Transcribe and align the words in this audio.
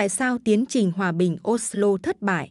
Tại 0.00 0.08
sao 0.08 0.38
tiến 0.44 0.64
trình 0.68 0.92
hòa 0.92 1.12
bình 1.12 1.36
Oslo 1.50 1.96
thất 2.02 2.22
bại? 2.22 2.50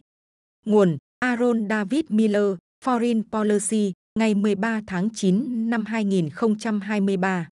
Nguồn 0.66 0.96
Aaron 1.18 1.68
David 1.68 2.04
Miller, 2.08 2.54
Foreign 2.84 3.22
Policy, 3.32 3.92
ngày 4.18 4.34
13 4.34 4.80
tháng 4.86 5.08
9 5.14 5.70
năm 5.70 5.84
2023. 5.84 7.48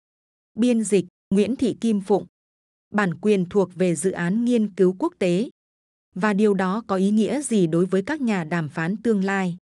Biên 0.59 0.85
dịch 0.85 1.04
Nguyễn 1.30 1.57
Thị 1.57 1.77
Kim 1.80 2.01
Phụng. 2.01 2.27
Bản 2.95 3.15
quyền 3.15 3.49
thuộc 3.49 3.75
về 3.75 3.95
dự 3.95 4.11
án 4.11 4.45
nghiên 4.45 4.75
cứu 4.75 4.96
quốc 4.99 5.15
tế. 5.19 5.51
Và 6.15 6.33
điều 6.33 6.55
đó 6.55 6.83
có 6.87 6.97
ý 6.97 7.11
nghĩa 7.11 7.41
gì 7.41 7.67
đối 7.67 7.87
với 7.87 8.03
các 8.03 8.21
nhà 8.21 8.45
đàm 8.45 8.69
phán 8.69 8.97
tương 8.97 9.25
lai? 9.25 9.57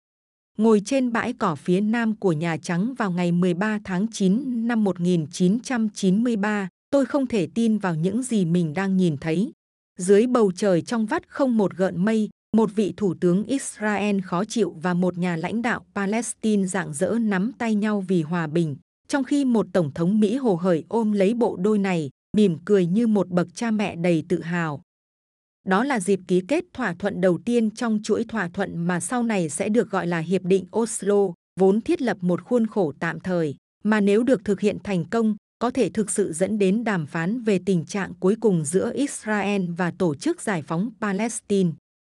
Ngồi 0.58 0.82
trên 0.86 1.12
bãi 1.12 1.34
cỏ 1.34 1.56
phía 1.56 1.82
nam 1.82 2.16
của 2.16 2.32
Nhà 2.32 2.58
Trắng 2.58 2.94
vào 2.98 3.12
ngày 3.12 3.32
13 3.32 3.80
tháng 3.84 4.08
9 4.12 4.68
năm 4.68 4.84
1993, 4.84 6.70
tôi 6.90 7.06
không 7.06 7.28
thể 7.28 7.48
tin 7.56 7.78
vào 7.78 7.96
những 7.96 8.24
gì 8.24 8.46
mình 8.46 8.74
đang 8.74 8.98
nhìn 8.98 9.18
thấy. 9.18 9.52
Dưới 10.00 10.28
bầu 10.28 10.52
trời 10.56 10.82
trong 10.82 11.06
vắt 11.06 11.28
không 11.28 11.58
một 11.58 11.76
gợn 11.78 12.06
mây, 12.06 12.30
một 12.58 12.70
vị 12.76 12.94
thủ 12.98 13.14
tướng 13.22 13.44
Israel 13.44 14.20
khó 14.22 14.46
chịu 14.46 14.76
và 14.82 14.94
một 14.94 15.18
nhà 15.18 15.36
lãnh 15.36 15.62
đạo 15.62 15.86
Palestine 15.96 16.66
dạng 16.66 16.94
dỡ 16.94 17.18
nắm 17.22 17.52
tay 17.58 17.76
nhau 17.76 18.04
vì 18.08 18.22
hòa 18.22 18.48
bình, 18.48 18.76
trong 19.08 19.24
khi 19.24 19.46
một 19.46 19.66
tổng 19.74 19.92
thống 19.94 20.20
Mỹ 20.20 20.36
hồ 20.36 20.56
hởi 20.56 20.84
ôm 20.90 21.12
lấy 21.12 21.34
bộ 21.34 21.56
đôi 21.56 21.80
này, 21.80 22.10
mỉm 22.38 22.58
cười 22.66 22.86
như 22.86 23.08
một 23.08 23.30
bậc 23.30 23.56
cha 23.56 23.72
mẹ 23.72 23.96
đầy 23.96 24.24
tự 24.30 24.42
hào. 24.42 24.82
Đó 25.68 25.84
là 25.84 26.00
dịp 26.00 26.20
ký 26.28 26.42
kết 26.48 26.66
thỏa 26.74 26.94
thuận 26.94 27.22
đầu 27.22 27.40
tiên 27.46 27.72
trong 27.72 28.00
chuỗi 28.04 28.24
thỏa 28.24 28.50
thuận 28.50 28.78
mà 28.78 29.00
sau 29.00 29.24
này 29.24 29.50
sẽ 29.50 29.70
được 29.70 29.90
gọi 29.90 30.08
là 30.08 30.20
Hiệp 30.20 30.42
định 30.44 30.66
Oslo, 30.78 31.28
vốn 31.60 31.82
thiết 31.82 32.02
lập 32.02 32.18
một 32.22 32.42
khuôn 32.42 32.68
khổ 32.68 32.94
tạm 33.00 33.20
thời, 33.20 33.56
mà 33.84 34.02
nếu 34.02 34.24
được 34.24 34.46
thực 34.46 34.60
hiện 34.60 34.78
thành 34.84 35.06
công, 35.06 35.36
có 35.60 35.70
thể 35.70 35.90
thực 35.90 36.12
sự 36.12 36.34
dẫn 36.34 36.60
đến 36.60 36.84
đàm 36.84 37.06
phán 37.06 37.42
về 37.42 37.60
tình 37.66 37.86
trạng 37.86 38.14
cuối 38.20 38.36
cùng 38.40 38.66
giữa 38.66 38.92
Israel 38.94 39.62
và 39.78 39.92
Tổ 39.92 40.16
chức 40.16 40.42
Giải 40.42 40.62
phóng 40.62 40.92
Palestine. 41.02 41.72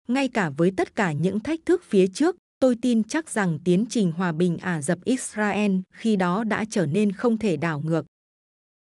Ngay 0.07 0.27
cả 0.27 0.49
với 0.49 0.71
tất 0.77 0.95
cả 0.95 1.11
những 1.11 1.39
thách 1.39 1.59
thức 1.65 1.83
phía 1.83 2.07
trước, 2.07 2.35
tôi 2.59 2.75
tin 2.81 3.03
chắc 3.03 3.29
rằng 3.29 3.59
tiến 3.63 3.85
trình 3.89 4.11
hòa 4.11 4.31
bình 4.31 4.57
Ả 4.57 4.81
Rập 4.81 5.03
Israel 5.03 5.71
khi 5.93 6.15
đó 6.15 6.43
đã 6.43 6.65
trở 6.69 6.85
nên 6.85 7.11
không 7.11 7.37
thể 7.37 7.57
đảo 7.57 7.81
ngược. 7.85 8.05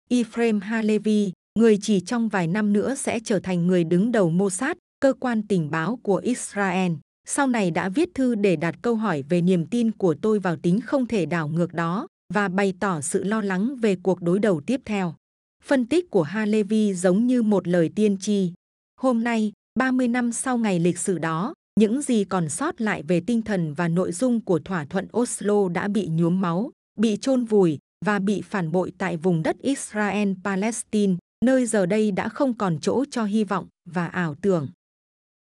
Ephraim 0.09 0.59
Halevi, 0.59 1.31
người 1.59 1.77
chỉ 1.81 1.99
trong 1.99 2.30
vài 2.30 2.47
năm 2.47 2.73
nữa 2.73 2.95
sẽ 2.95 3.19
trở 3.19 3.39
thành 3.39 3.67
người 3.67 3.83
đứng 3.83 4.11
đầu 4.11 4.30
Mossad, 4.30 4.77
cơ 4.99 5.14
quan 5.19 5.47
tình 5.47 5.71
báo 5.71 5.99
của 6.03 6.16
Israel, 6.16 6.91
sau 7.27 7.47
này 7.47 7.71
đã 7.71 7.89
viết 7.89 8.09
thư 8.14 8.36
để 8.36 8.55
đặt 8.55 8.75
câu 8.81 8.95
hỏi 8.95 9.23
về 9.30 9.41
niềm 9.41 9.66
tin 9.66 9.91
của 9.91 10.16
tôi 10.21 10.39
vào 10.39 10.55
tính 10.55 10.81
không 10.81 11.08
thể 11.08 11.25
đảo 11.25 11.47
ngược 11.47 11.73
đó 11.73 12.08
và 12.33 12.47
bày 12.47 12.73
tỏ 12.79 13.01
sự 13.01 13.23
lo 13.23 13.41
lắng 13.41 13.75
về 13.75 13.95
cuộc 13.95 14.21
đối 14.21 14.39
đầu 14.39 14.61
tiếp 14.61 14.81
theo. 14.85 15.15
Phân 15.63 15.85
tích 15.85 16.09
của 16.09 16.23
Halevi 16.23 16.93
giống 16.93 17.27
như 17.27 17.41
một 17.41 17.67
lời 17.67 17.91
tiên 17.95 18.17
tri. 18.17 18.53
Hôm 19.01 19.23
nay, 19.23 19.51
30 19.79 20.07
năm 20.07 20.31
sau 20.31 20.57
ngày 20.57 20.79
lịch 20.79 20.97
sử 20.97 21.17
đó, 21.17 21.53
những 21.79 22.02
gì 22.02 22.23
còn 22.23 22.49
sót 22.49 22.81
lại 22.81 23.03
về 23.03 23.21
tinh 23.27 23.41
thần 23.41 23.73
và 23.73 23.87
nội 23.87 24.11
dung 24.11 24.41
của 24.41 24.59
thỏa 24.59 24.85
thuận 24.85 25.07
Oslo 25.17 25.69
đã 25.69 25.87
bị 25.87 26.07
nhuốm 26.07 26.41
máu, 26.41 26.71
bị 26.99 27.17
chôn 27.21 27.45
vùi 27.45 27.79
và 28.05 28.19
bị 28.19 28.41
phản 28.41 28.71
bội 28.71 28.91
tại 28.97 29.17
vùng 29.17 29.43
đất 29.43 29.55
Israel-Palestine, 29.63 31.15
nơi 31.45 31.65
giờ 31.65 31.85
đây 31.85 32.11
đã 32.11 32.29
không 32.29 32.57
còn 32.57 32.77
chỗ 32.81 33.05
cho 33.11 33.23
hy 33.23 33.43
vọng 33.43 33.67
và 33.89 34.07
ảo 34.07 34.35
tưởng. 34.41 34.67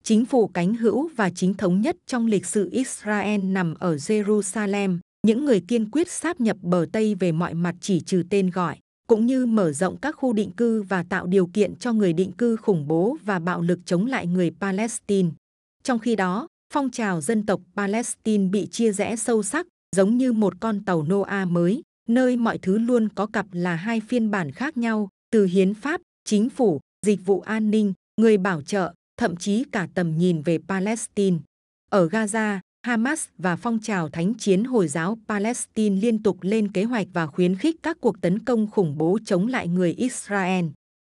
Chính 0.02 0.24
phủ 0.24 0.46
cánh 0.46 0.74
hữu 0.74 1.10
và 1.16 1.30
chính 1.30 1.54
thống 1.54 1.80
nhất 1.80 1.96
trong 2.06 2.26
lịch 2.26 2.46
sử 2.46 2.68
Israel 2.72 3.40
nằm 3.40 3.74
ở 3.74 3.94
Jerusalem, 3.94 4.98
những 5.26 5.44
người 5.44 5.60
kiên 5.60 5.90
quyết 5.90 6.10
sáp 6.10 6.40
nhập 6.40 6.56
bờ 6.62 6.86
Tây 6.92 7.14
về 7.14 7.32
mọi 7.32 7.54
mặt 7.54 7.74
chỉ 7.80 8.00
trừ 8.00 8.22
tên 8.30 8.50
gọi, 8.50 8.78
cũng 9.08 9.26
như 9.26 9.46
mở 9.46 9.72
rộng 9.72 9.96
các 9.96 10.16
khu 10.16 10.32
định 10.32 10.50
cư 10.50 10.82
và 10.82 11.02
tạo 11.02 11.26
điều 11.26 11.46
kiện 11.46 11.76
cho 11.76 11.92
người 11.92 12.12
định 12.12 12.32
cư 12.32 12.56
khủng 12.56 12.88
bố 12.88 13.16
và 13.24 13.38
bạo 13.38 13.62
lực 13.62 13.78
chống 13.84 14.06
lại 14.06 14.26
người 14.26 14.50
Palestine. 14.60 15.30
Trong 15.82 15.98
khi 15.98 16.16
đó, 16.16 16.48
phong 16.72 16.90
trào 16.90 17.20
dân 17.20 17.46
tộc 17.46 17.60
Palestine 17.76 18.48
bị 18.48 18.66
chia 18.66 18.92
rẽ 18.92 19.16
sâu 19.16 19.42
sắc, 19.42 19.66
giống 19.96 20.16
như 20.16 20.32
một 20.32 20.54
con 20.60 20.84
tàu 20.84 21.02
Noah 21.02 21.48
mới, 21.48 21.82
nơi 22.08 22.36
mọi 22.36 22.58
thứ 22.58 22.78
luôn 22.78 23.08
có 23.08 23.26
cặp 23.26 23.46
là 23.52 23.74
hai 23.74 24.00
phiên 24.00 24.30
bản 24.30 24.52
khác 24.52 24.76
nhau, 24.76 25.08
từ 25.32 25.46
hiến 25.46 25.74
pháp, 25.74 26.00
chính 26.24 26.50
phủ, 26.50 26.80
dịch 27.06 27.20
vụ 27.26 27.40
an 27.40 27.70
ninh, 27.70 27.92
người 28.20 28.38
bảo 28.38 28.62
trợ, 28.62 28.94
thậm 29.16 29.36
chí 29.36 29.64
cả 29.72 29.88
tầm 29.94 30.18
nhìn 30.18 30.42
về 30.42 30.58
Palestine. 30.68 31.38
Ở 31.90 32.08
Gaza, 32.08 32.58
Hamas 32.86 33.26
và 33.38 33.56
phong 33.56 33.78
trào 33.78 34.08
thánh 34.08 34.34
chiến 34.34 34.64
Hồi 34.64 34.88
giáo 34.88 35.18
Palestine 35.28 36.00
liên 36.00 36.22
tục 36.22 36.38
lên 36.40 36.72
kế 36.72 36.84
hoạch 36.84 37.06
và 37.12 37.26
khuyến 37.26 37.56
khích 37.56 37.76
các 37.82 38.00
cuộc 38.00 38.20
tấn 38.20 38.38
công 38.38 38.70
khủng 38.70 38.98
bố 38.98 39.18
chống 39.24 39.46
lại 39.46 39.68
người 39.68 39.92
Israel. 39.92 40.64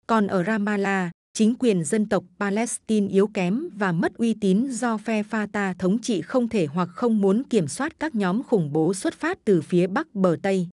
Còn 0.07 0.27
ở 0.27 0.43
Ramallah, 0.43 1.11
chính 1.33 1.55
quyền 1.59 1.83
dân 1.83 2.09
tộc 2.09 2.23
Palestine 2.39 3.07
yếu 3.07 3.27
kém 3.27 3.69
và 3.75 3.91
mất 3.91 4.17
uy 4.17 4.33
tín 4.33 4.67
do 4.71 4.97
phe 4.97 5.23
Fatah 5.23 5.73
thống 5.79 5.99
trị 5.99 6.21
không 6.21 6.47
thể 6.47 6.65
hoặc 6.65 6.89
không 6.93 7.21
muốn 7.21 7.43
kiểm 7.43 7.67
soát 7.67 7.99
các 7.99 8.15
nhóm 8.15 8.43
khủng 8.43 8.73
bố 8.73 8.93
xuất 8.93 9.13
phát 9.13 9.39
từ 9.45 9.61
phía 9.61 9.87
bắc 9.87 10.15
bờ 10.15 10.37
Tây. 10.41 10.67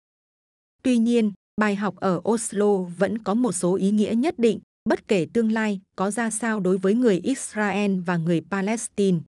Tuy 0.83 0.99
nhiên, 0.99 1.33
bài 1.61 1.77
học 1.77 1.97
ở 1.97 2.21
Oslo 2.29 2.77
vẫn 2.77 3.19
có 3.19 3.35
một 3.35 3.53
số 3.53 3.75
ý 3.75 3.91
nghĩa 3.91 4.15
nhất 4.17 4.39
định, 4.39 4.61
bất 4.89 5.09
kể 5.09 5.27
tương 5.33 5.53
lai 5.53 5.81
có 5.97 6.11
ra 6.11 6.31
sao 6.31 6.61
đối 6.61 6.79
với 6.79 6.95
người 6.95 7.21
Israel 7.25 8.01
và 8.01 8.17
người 8.17 8.43
Palestine. 8.51 9.19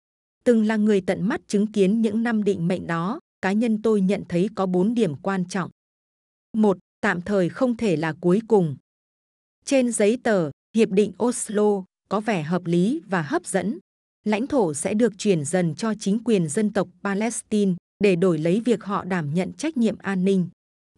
Từng 0.44 0.66
là 0.66 0.76
người 0.76 1.00
tận 1.00 1.28
mắt 1.28 1.40
chứng 1.46 1.66
kiến 1.66 2.02
những 2.02 2.22
năm 2.22 2.44
định 2.44 2.68
mệnh 2.68 2.86
đó, 2.86 3.20
cá 3.42 3.52
nhân 3.52 3.82
tôi 3.82 4.00
nhận 4.00 4.22
thấy 4.28 4.48
có 4.54 4.66
bốn 4.66 4.94
điểm 4.94 5.14
quan 5.22 5.44
trọng. 5.44 5.70
Một, 6.56 6.78
tạm 7.00 7.20
thời 7.20 7.48
không 7.48 7.76
thể 7.76 7.96
là 7.96 8.14
cuối 8.20 8.40
cùng. 8.48 8.76
Trên 9.64 9.92
giấy 9.92 10.18
tờ, 10.22 10.50
Hiệp 10.76 10.90
định 10.90 11.12
Oslo 11.24 11.84
có 12.08 12.20
vẻ 12.20 12.42
hợp 12.42 12.66
lý 12.66 13.00
và 13.06 13.22
hấp 13.22 13.46
dẫn. 13.46 13.78
Lãnh 14.24 14.46
thổ 14.46 14.74
sẽ 14.74 14.94
được 14.94 15.12
chuyển 15.18 15.44
dần 15.44 15.74
cho 15.74 15.94
chính 16.00 16.18
quyền 16.24 16.48
dân 16.48 16.72
tộc 16.72 16.88
Palestine 17.02 17.74
để 18.00 18.16
đổi 18.16 18.38
lấy 18.38 18.60
việc 18.60 18.84
họ 18.84 19.04
đảm 19.04 19.34
nhận 19.34 19.52
trách 19.52 19.76
nhiệm 19.76 19.98
an 19.98 20.24
ninh. 20.24 20.48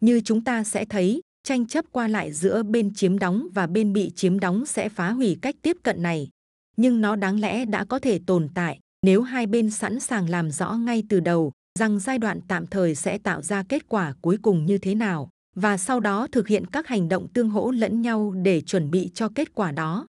Như 0.01 0.21
chúng 0.25 0.43
ta 0.43 0.63
sẽ 0.63 0.85
thấy, 0.85 1.21
tranh 1.43 1.67
chấp 1.67 1.85
qua 1.91 2.07
lại 2.07 2.33
giữa 2.33 2.63
bên 2.63 2.93
chiếm 2.93 3.19
đóng 3.19 3.47
và 3.53 3.67
bên 3.67 3.93
bị 3.93 4.11
chiếm 4.15 4.39
đóng 4.39 4.65
sẽ 4.65 4.89
phá 4.89 5.11
hủy 5.11 5.37
cách 5.41 5.55
tiếp 5.61 5.77
cận 5.83 6.01
này. 6.01 6.29
Nhưng 6.77 7.01
nó 7.01 7.15
đáng 7.15 7.39
lẽ 7.39 7.65
đã 7.65 7.85
có 7.85 7.99
thể 7.99 8.19
tồn 8.25 8.47
tại 8.53 8.79
nếu 9.03 9.21
hai 9.21 9.47
bên 9.47 9.69
sẵn 9.69 9.99
sàng 9.99 10.29
làm 10.29 10.51
rõ 10.51 10.73
ngay 10.73 11.03
từ 11.09 11.19
đầu 11.19 11.51
rằng 11.79 11.99
giai 11.99 12.17
đoạn 12.17 12.39
tạm 12.47 12.67
thời 12.67 12.95
sẽ 12.95 13.17
tạo 13.17 13.41
ra 13.41 13.63
kết 13.63 13.89
quả 13.89 14.13
cuối 14.21 14.37
cùng 14.41 14.65
như 14.65 14.77
thế 14.77 14.95
nào 14.95 15.29
và 15.55 15.77
sau 15.77 15.99
đó 15.99 16.27
thực 16.31 16.47
hiện 16.47 16.65
các 16.67 16.87
hành 16.87 17.09
động 17.09 17.27
tương 17.27 17.49
hỗ 17.49 17.71
lẫn 17.71 18.01
nhau 18.01 18.31
để 18.31 18.61
chuẩn 18.61 18.91
bị 18.91 19.11
cho 19.13 19.29
kết 19.35 19.55
quả 19.55 19.71
đó. 19.71 20.05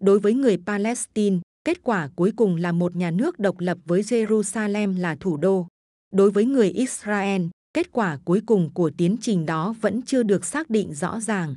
Đối 0.00 0.18
với 0.18 0.34
người 0.34 0.58
Palestine, 0.66 1.38
kết 1.64 1.82
quả 1.82 2.08
cuối 2.16 2.32
cùng 2.36 2.56
là 2.56 2.72
một 2.72 2.96
nhà 2.96 3.10
nước 3.10 3.38
độc 3.38 3.60
lập 3.60 3.78
với 3.84 4.02
Jerusalem 4.02 5.00
là 5.00 5.16
thủ 5.20 5.36
đô. 5.36 5.66
Đối 6.12 6.30
với 6.30 6.44
người 6.44 6.70
Israel, 6.70 7.42
kết 7.74 7.92
quả 7.92 8.18
cuối 8.24 8.40
cùng 8.46 8.70
của 8.74 8.90
tiến 8.96 9.16
trình 9.20 9.46
đó 9.46 9.74
vẫn 9.80 10.02
chưa 10.02 10.22
được 10.22 10.44
xác 10.44 10.70
định 10.70 10.94
rõ 10.94 11.20
ràng. 11.20 11.56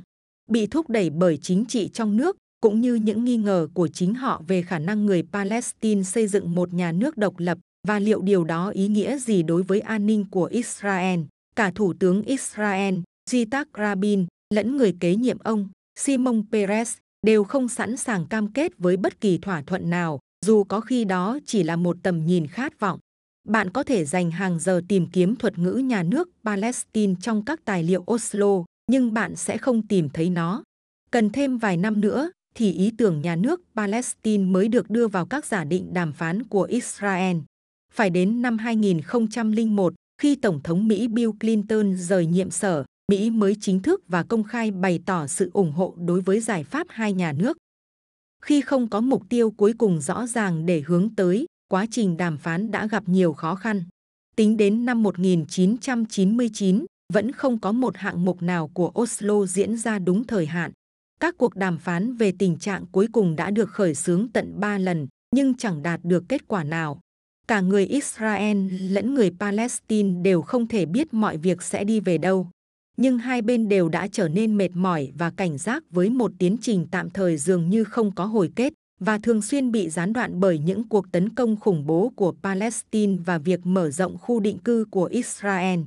Bị 0.50 0.66
thúc 0.66 0.90
đẩy 0.90 1.10
bởi 1.10 1.38
chính 1.42 1.64
trị 1.64 1.88
trong 1.88 2.16
nước 2.16 2.36
cũng 2.60 2.80
như 2.80 2.94
những 2.94 3.24
nghi 3.24 3.36
ngờ 3.36 3.68
của 3.74 3.88
chính 3.88 4.14
họ 4.14 4.42
về 4.46 4.62
khả 4.62 4.78
năng 4.78 5.06
người 5.06 5.22
Palestine 5.32 6.02
xây 6.02 6.26
dựng 6.26 6.54
một 6.54 6.74
nhà 6.74 6.92
nước 6.92 7.16
độc 7.16 7.38
lập 7.38 7.58
và 7.88 7.98
liệu 7.98 8.22
điều 8.22 8.44
đó 8.44 8.68
ý 8.68 8.88
nghĩa 8.88 9.18
gì 9.18 9.42
đối 9.42 9.62
với 9.62 9.80
an 9.80 10.06
ninh 10.06 10.24
của 10.30 10.44
Israel. 10.44 11.20
Cả 11.56 11.70
Thủ 11.74 11.92
tướng 11.92 12.22
Israel, 12.22 12.94
Yitzhak 13.30 13.64
Rabin, 13.78 14.26
lẫn 14.54 14.76
người 14.76 14.96
kế 15.00 15.16
nhiệm 15.16 15.38
ông, 15.38 15.68
Simon 15.98 16.42
Peres, 16.52 16.96
đều 17.26 17.44
không 17.44 17.68
sẵn 17.68 17.96
sàng 17.96 18.26
cam 18.26 18.52
kết 18.52 18.72
với 18.78 18.96
bất 18.96 19.20
kỳ 19.20 19.38
thỏa 19.38 19.62
thuận 19.62 19.90
nào, 19.90 20.18
dù 20.46 20.64
có 20.64 20.80
khi 20.80 21.04
đó 21.04 21.38
chỉ 21.46 21.62
là 21.62 21.76
một 21.76 21.96
tầm 22.02 22.26
nhìn 22.26 22.46
khát 22.46 22.80
vọng. 22.80 22.98
Bạn 23.48 23.70
có 23.70 23.82
thể 23.82 24.04
dành 24.04 24.30
hàng 24.30 24.58
giờ 24.58 24.80
tìm 24.88 25.06
kiếm 25.12 25.36
thuật 25.36 25.58
ngữ 25.58 25.72
nhà 25.72 26.02
nước 26.02 26.28
Palestine 26.44 27.14
trong 27.20 27.44
các 27.44 27.64
tài 27.64 27.82
liệu 27.82 28.04
Oslo, 28.12 28.64
nhưng 28.90 29.14
bạn 29.14 29.36
sẽ 29.36 29.58
không 29.58 29.86
tìm 29.86 30.08
thấy 30.08 30.30
nó. 30.30 30.62
Cần 31.10 31.30
thêm 31.30 31.58
vài 31.58 31.76
năm 31.76 32.00
nữa, 32.00 32.30
thì 32.58 32.72
ý 32.72 32.90
tưởng 32.98 33.22
nhà 33.22 33.36
nước 33.36 33.60
Palestine 33.76 34.44
mới 34.44 34.68
được 34.68 34.90
đưa 34.90 35.08
vào 35.08 35.26
các 35.26 35.46
giả 35.46 35.64
định 35.64 35.94
đàm 35.94 36.12
phán 36.12 36.44
của 36.44 36.62
Israel. 36.62 37.36
Phải 37.94 38.10
đến 38.10 38.42
năm 38.42 38.58
2001, 38.58 39.94
khi 40.22 40.34
Tổng 40.34 40.60
thống 40.62 40.88
Mỹ 40.88 41.08
Bill 41.08 41.30
Clinton 41.40 41.96
rời 41.96 42.26
nhiệm 42.26 42.50
sở, 42.50 42.84
Mỹ 43.10 43.30
mới 43.30 43.56
chính 43.60 43.82
thức 43.82 44.02
và 44.08 44.22
công 44.22 44.44
khai 44.44 44.70
bày 44.70 45.00
tỏ 45.06 45.26
sự 45.26 45.50
ủng 45.52 45.72
hộ 45.72 45.94
đối 45.98 46.20
với 46.20 46.40
giải 46.40 46.64
pháp 46.64 46.86
hai 46.90 47.12
nhà 47.12 47.32
nước. 47.32 47.58
Khi 48.42 48.60
không 48.60 48.88
có 48.88 49.00
mục 49.00 49.22
tiêu 49.28 49.50
cuối 49.50 49.72
cùng 49.78 50.00
rõ 50.00 50.26
ràng 50.26 50.66
để 50.66 50.82
hướng 50.86 51.14
tới, 51.14 51.46
quá 51.68 51.86
trình 51.90 52.16
đàm 52.16 52.38
phán 52.38 52.70
đã 52.70 52.86
gặp 52.86 53.08
nhiều 53.08 53.32
khó 53.32 53.54
khăn. 53.54 53.84
Tính 54.36 54.56
đến 54.56 54.84
năm 54.84 55.02
1999, 55.02 56.84
vẫn 57.12 57.32
không 57.32 57.58
có 57.58 57.72
một 57.72 57.96
hạng 57.96 58.24
mục 58.24 58.42
nào 58.42 58.68
của 58.68 58.92
Oslo 59.00 59.46
diễn 59.46 59.76
ra 59.76 59.98
đúng 59.98 60.24
thời 60.24 60.46
hạn. 60.46 60.72
Các 61.20 61.34
cuộc 61.38 61.56
đàm 61.56 61.78
phán 61.78 62.16
về 62.16 62.32
tình 62.38 62.56
trạng 62.56 62.86
cuối 62.92 63.06
cùng 63.12 63.36
đã 63.36 63.50
được 63.50 63.70
khởi 63.70 63.94
xướng 63.94 64.28
tận 64.32 64.60
3 64.60 64.78
lần, 64.78 65.08
nhưng 65.34 65.54
chẳng 65.54 65.82
đạt 65.82 66.00
được 66.02 66.24
kết 66.28 66.48
quả 66.48 66.64
nào. 66.64 67.00
Cả 67.48 67.60
người 67.60 67.86
Israel 67.86 68.56
lẫn 68.90 69.14
người 69.14 69.30
Palestine 69.40 70.22
đều 70.22 70.42
không 70.42 70.66
thể 70.66 70.86
biết 70.86 71.14
mọi 71.14 71.36
việc 71.36 71.62
sẽ 71.62 71.84
đi 71.84 72.00
về 72.00 72.18
đâu. 72.18 72.50
Nhưng 72.96 73.18
hai 73.18 73.42
bên 73.42 73.68
đều 73.68 73.88
đã 73.88 74.08
trở 74.12 74.28
nên 74.28 74.56
mệt 74.56 74.70
mỏi 74.74 75.12
và 75.18 75.30
cảnh 75.30 75.58
giác 75.58 75.82
với 75.90 76.10
một 76.10 76.32
tiến 76.38 76.56
trình 76.60 76.86
tạm 76.90 77.10
thời 77.10 77.36
dường 77.36 77.70
như 77.70 77.84
không 77.84 78.14
có 78.14 78.24
hồi 78.24 78.52
kết. 78.56 78.72
và 79.00 79.18
thường 79.18 79.42
xuyên 79.42 79.72
bị 79.72 79.88
gián 79.88 80.12
đoạn 80.12 80.40
bởi 80.40 80.58
những 80.58 80.88
cuộc 80.88 81.12
tấn 81.12 81.28
công 81.28 81.56
khủng 81.56 81.86
bố 81.86 82.12
của 82.16 82.34
Palestine 82.42 83.16
và 83.24 83.38
việc 83.38 83.60
mở 83.66 83.90
rộng 83.90 84.18
khu 84.18 84.40
định 84.40 84.58
cư 84.58 84.84
của 84.90 85.04
Israel. 85.04 85.80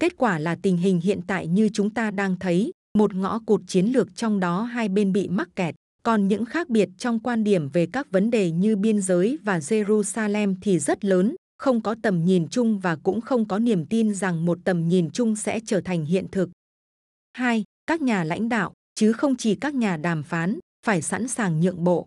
Kết 0.00 0.16
quả 0.16 0.38
là 0.38 0.54
tình 0.62 0.76
hình 0.76 1.00
hiện 1.00 1.20
tại 1.26 1.46
như 1.46 1.68
chúng 1.72 1.90
ta 1.90 2.10
đang 2.10 2.38
thấy, 2.38 2.72
một 2.98 3.14
ngõ 3.14 3.38
cụt 3.46 3.60
chiến 3.66 3.86
lược 3.86 4.16
trong 4.16 4.40
đó 4.40 4.62
hai 4.62 4.88
bên 4.88 5.12
bị 5.12 5.28
mắc 5.28 5.48
kẹt. 5.56 5.74
Còn 6.02 6.28
những 6.28 6.44
khác 6.44 6.68
biệt 6.68 6.88
trong 6.98 7.18
quan 7.18 7.44
điểm 7.44 7.68
về 7.68 7.86
các 7.92 8.10
vấn 8.10 8.30
đề 8.30 8.50
như 8.50 8.76
biên 8.76 9.00
giới 9.00 9.38
và 9.42 9.58
Jerusalem 9.58 10.54
thì 10.60 10.78
rất 10.78 11.04
lớn, 11.04 11.34
không 11.58 11.80
có 11.80 11.94
tầm 12.02 12.24
nhìn 12.24 12.48
chung 12.48 12.78
và 12.78 12.96
cũng 12.96 13.20
không 13.20 13.48
có 13.48 13.58
niềm 13.58 13.86
tin 13.86 14.14
rằng 14.14 14.44
một 14.44 14.58
tầm 14.64 14.88
nhìn 14.88 15.10
chung 15.10 15.36
sẽ 15.36 15.60
trở 15.66 15.80
thành 15.80 16.04
hiện 16.04 16.26
thực. 16.32 16.50
2. 17.32 17.64
Các 17.86 18.02
nhà 18.02 18.24
lãnh 18.24 18.48
đạo, 18.48 18.72
chứ 18.94 19.12
không 19.12 19.36
chỉ 19.36 19.54
các 19.54 19.74
nhà 19.74 19.96
đàm 19.96 20.22
phán, 20.22 20.58
phải 20.86 21.02
sẵn 21.02 21.28
sàng 21.28 21.60
nhượng 21.60 21.84
bộ. 21.84 22.06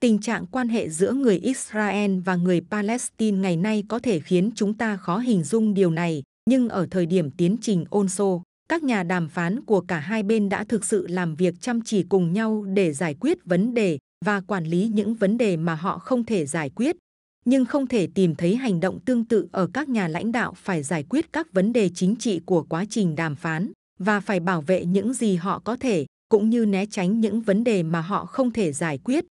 Tình 0.00 0.18
trạng 0.18 0.46
quan 0.46 0.68
hệ 0.68 0.88
giữa 0.88 1.12
người 1.12 1.38
Israel 1.38 2.18
và 2.20 2.36
người 2.36 2.60
Palestine 2.70 3.38
ngày 3.38 3.56
nay 3.56 3.84
có 3.88 3.98
thể 3.98 4.20
khiến 4.20 4.50
chúng 4.54 4.74
ta 4.74 4.96
khó 4.96 5.18
hình 5.18 5.44
dung 5.44 5.74
điều 5.74 5.90
này, 5.90 6.22
nhưng 6.50 6.68
ở 6.68 6.86
thời 6.90 7.06
điểm 7.06 7.30
tiến 7.30 7.56
trình 7.60 7.84
ôn 7.90 8.08
xô, 8.08 8.42
các 8.72 8.82
nhà 8.82 9.02
đàm 9.02 9.28
phán 9.28 9.60
của 9.60 9.80
cả 9.80 9.98
hai 9.98 10.22
bên 10.22 10.48
đã 10.48 10.64
thực 10.64 10.84
sự 10.84 11.06
làm 11.06 11.34
việc 11.34 11.54
chăm 11.60 11.80
chỉ 11.82 12.02
cùng 12.02 12.32
nhau 12.32 12.64
để 12.64 12.92
giải 12.92 13.14
quyết 13.20 13.38
vấn 13.44 13.74
đề 13.74 13.98
và 14.24 14.40
quản 14.40 14.64
lý 14.64 14.90
những 14.94 15.14
vấn 15.14 15.38
đề 15.38 15.56
mà 15.56 15.74
họ 15.74 15.98
không 15.98 16.24
thể 16.24 16.46
giải 16.46 16.70
quyết. 16.70 16.96
Nhưng 17.44 17.64
không 17.64 17.86
thể 17.86 18.08
tìm 18.14 18.34
thấy 18.34 18.56
hành 18.56 18.80
động 18.80 19.00
tương 19.00 19.24
tự 19.24 19.48
ở 19.52 19.68
các 19.74 19.88
nhà 19.88 20.08
lãnh 20.08 20.32
đạo 20.32 20.54
phải 20.56 20.82
giải 20.82 21.04
quyết 21.08 21.32
các 21.32 21.52
vấn 21.52 21.72
đề 21.72 21.90
chính 21.94 22.16
trị 22.16 22.40
của 22.46 22.62
quá 22.62 22.84
trình 22.90 23.14
đàm 23.14 23.36
phán 23.36 23.72
và 23.98 24.20
phải 24.20 24.40
bảo 24.40 24.60
vệ 24.60 24.84
những 24.84 25.14
gì 25.14 25.36
họ 25.36 25.58
có 25.58 25.76
thể, 25.76 26.06
cũng 26.28 26.50
như 26.50 26.66
né 26.66 26.86
tránh 26.86 27.20
những 27.20 27.40
vấn 27.40 27.64
đề 27.64 27.82
mà 27.82 28.00
họ 28.00 28.26
không 28.26 28.50
thể 28.50 28.72
giải 28.72 28.98
quyết. 28.98 29.24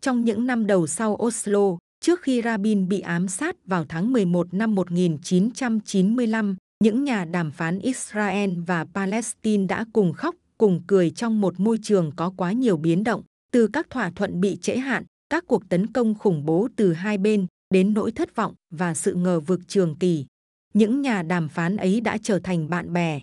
Trong 0.00 0.24
những 0.24 0.46
năm 0.46 0.66
đầu 0.66 0.86
sau 0.86 1.18
Oslo, 1.22 1.76
trước 2.00 2.22
khi 2.22 2.42
Rabin 2.42 2.88
bị 2.88 3.00
ám 3.00 3.28
sát 3.28 3.66
vào 3.66 3.84
tháng 3.88 4.12
11 4.12 4.54
năm 4.54 4.74
1995, 4.74 6.56
những 6.84 7.04
nhà 7.04 7.24
đàm 7.24 7.50
phán 7.50 7.78
Israel 7.78 8.50
và 8.66 8.84
Palestine 8.94 9.66
đã 9.66 9.84
cùng 9.92 10.12
khóc, 10.12 10.34
cùng 10.58 10.82
cười 10.86 11.10
trong 11.10 11.40
một 11.40 11.60
môi 11.60 11.78
trường 11.82 12.10
có 12.16 12.32
quá 12.36 12.52
nhiều 12.52 12.76
biến 12.76 13.04
động, 13.04 13.22
từ 13.52 13.66
các 13.66 13.90
thỏa 13.90 14.10
thuận 14.10 14.40
bị 14.40 14.56
trễ 14.56 14.76
hạn, 14.76 15.04
các 15.30 15.44
cuộc 15.46 15.68
tấn 15.68 15.86
công 15.92 16.14
khủng 16.14 16.46
bố 16.46 16.68
từ 16.76 16.92
hai 16.92 17.18
bên, 17.18 17.46
đến 17.74 17.94
nỗi 17.94 18.12
thất 18.12 18.36
vọng 18.36 18.54
và 18.70 18.94
sự 18.94 19.14
ngờ 19.14 19.40
vực 19.40 19.60
trường 19.68 19.96
kỳ. 19.96 20.26
Những 20.74 21.00
nhà 21.00 21.22
đàm 21.22 21.48
phán 21.48 21.76
ấy 21.76 22.00
đã 22.00 22.18
trở 22.22 22.38
thành 22.38 22.70
bạn 22.70 22.92
bè. 22.92 23.20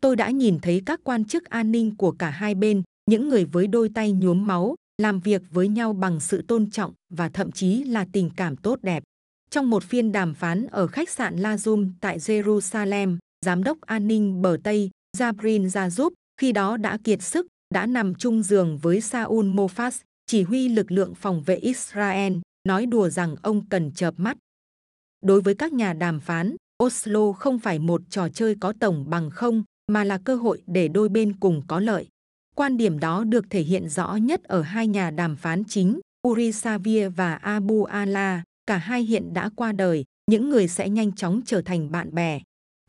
Tôi 0.00 0.16
đã 0.16 0.30
nhìn 0.30 0.58
thấy 0.62 0.82
các 0.86 1.00
quan 1.04 1.24
chức 1.24 1.44
an 1.44 1.72
ninh 1.72 1.96
của 1.96 2.12
cả 2.12 2.30
hai 2.30 2.54
bên, 2.54 2.82
những 3.10 3.28
người 3.28 3.44
với 3.44 3.66
đôi 3.66 3.88
tay 3.94 4.12
nhuốm 4.12 4.46
máu, 4.46 4.74
làm 5.02 5.20
việc 5.20 5.42
với 5.50 5.68
nhau 5.68 5.92
bằng 5.92 6.20
sự 6.20 6.42
tôn 6.42 6.70
trọng 6.70 6.92
và 7.08 7.28
thậm 7.28 7.52
chí 7.52 7.84
là 7.84 8.06
tình 8.12 8.30
cảm 8.36 8.56
tốt 8.56 8.78
đẹp. 8.82 9.02
Trong 9.50 9.70
một 9.70 9.82
phiên 9.82 10.12
đàm 10.12 10.34
phán 10.34 10.66
ở 10.66 10.86
khách 10.86 11.10
sạn 11.10 11.36
Lazum 11.36 11.90
tại 12.00 12.18
Jerusalem, 12.18 13.16
Giám 13.46 13.64
đốc 13.64 13.80
an 13.80 14.08
ninh 14.08 14.42
bờ 14.42 14.56
Tây 14.64 14.90
Jabrin 15.16 15.66
Zazub 15.66 16.10
khi 16.40 16.52
đó 16.52 16.76
đã 16.76 16.98
kiệt 17.04 17.22
sức, 17.22 17.46
đã 17.74 17.86
nằm 17.86 18.14
chung 18.14 18.42
giường 18.42 18.78
với 18.78 19.00
Saul 19.00 19.46
Mofaz, 19.46 20.00
chỉ 20.26 20.42
huy 20.42 20.68
lực 20.68 20.92
lượng 20.92 21.14
phòng 21.14 21.42
vệ 21.42 21.56
Israel, 21.56 22.32
nói 22.68 22.86
đùa 22.86 23.08
rằng 23.08 23.36
ông 23.42 23.66
cần 23.68 23.92
chợp 23.92 24.14
mắt. 24.16 24.36
Đối 25.22 25.40
với 25.40 25.54
các 25.54 25.72
nhà 25.72 25.92
đàm 25.92 26.20
phán, 26.20 26.56
Oslo 26.84 27.32
không 27.32 27.58
phải 27.58 27.78
một 27.78 28.00
trò 28.10 28.28
chơi 28.28 28.56
có 28.60 28.72
tổng 28.80 29.10
bằng 29.10 29.30
không, 29.30 29.64
mà 29.92 30.04
là 30.04 30.18
cơ 30.24 30.36
hội 30.36 30.62
để 30.66 30.88
đôi 30.88 31.08
bên 31.08 31.32
cùng 31.40 31.62
có 31.66 31.80
lợi. 31.80 32.08
Quan 32.54 32.76
điểm 32.76 32.98
đó 32.98 33.24
được 33.24 33.44
thể 33.50 33.62
hiện 33.62 33.88
rõ 33.88 34.16
nhất 34.16 34.44
ở 34.44 34.62
hai 34.62 34.86
nhà 34.86 35.10
đàm 35.10 35.36
phán 35.36 35.64
chính, 35.64 36.00
Uri 36.28 36.52
Savir 36.52 37.06
và 37.16 37.34
Abu 37.34 37.84
Ala, 37.84 38.42
cả 38.70 38.78
hai 38.78 39.02
hiện 39.02 39.34
đã 39.34 39.50
qua 39.56 39.72
đời, 39.72 40.04
những 40.30 40.50
người 40.50 40.68
sẽ 40.68 40.88
nhanh 40.88 41.12
chóng 41.12 41.40
trở 41.46 41.62
thành 41.62 41.90
bạn 41.90 42.14
bè. 42.14 42.40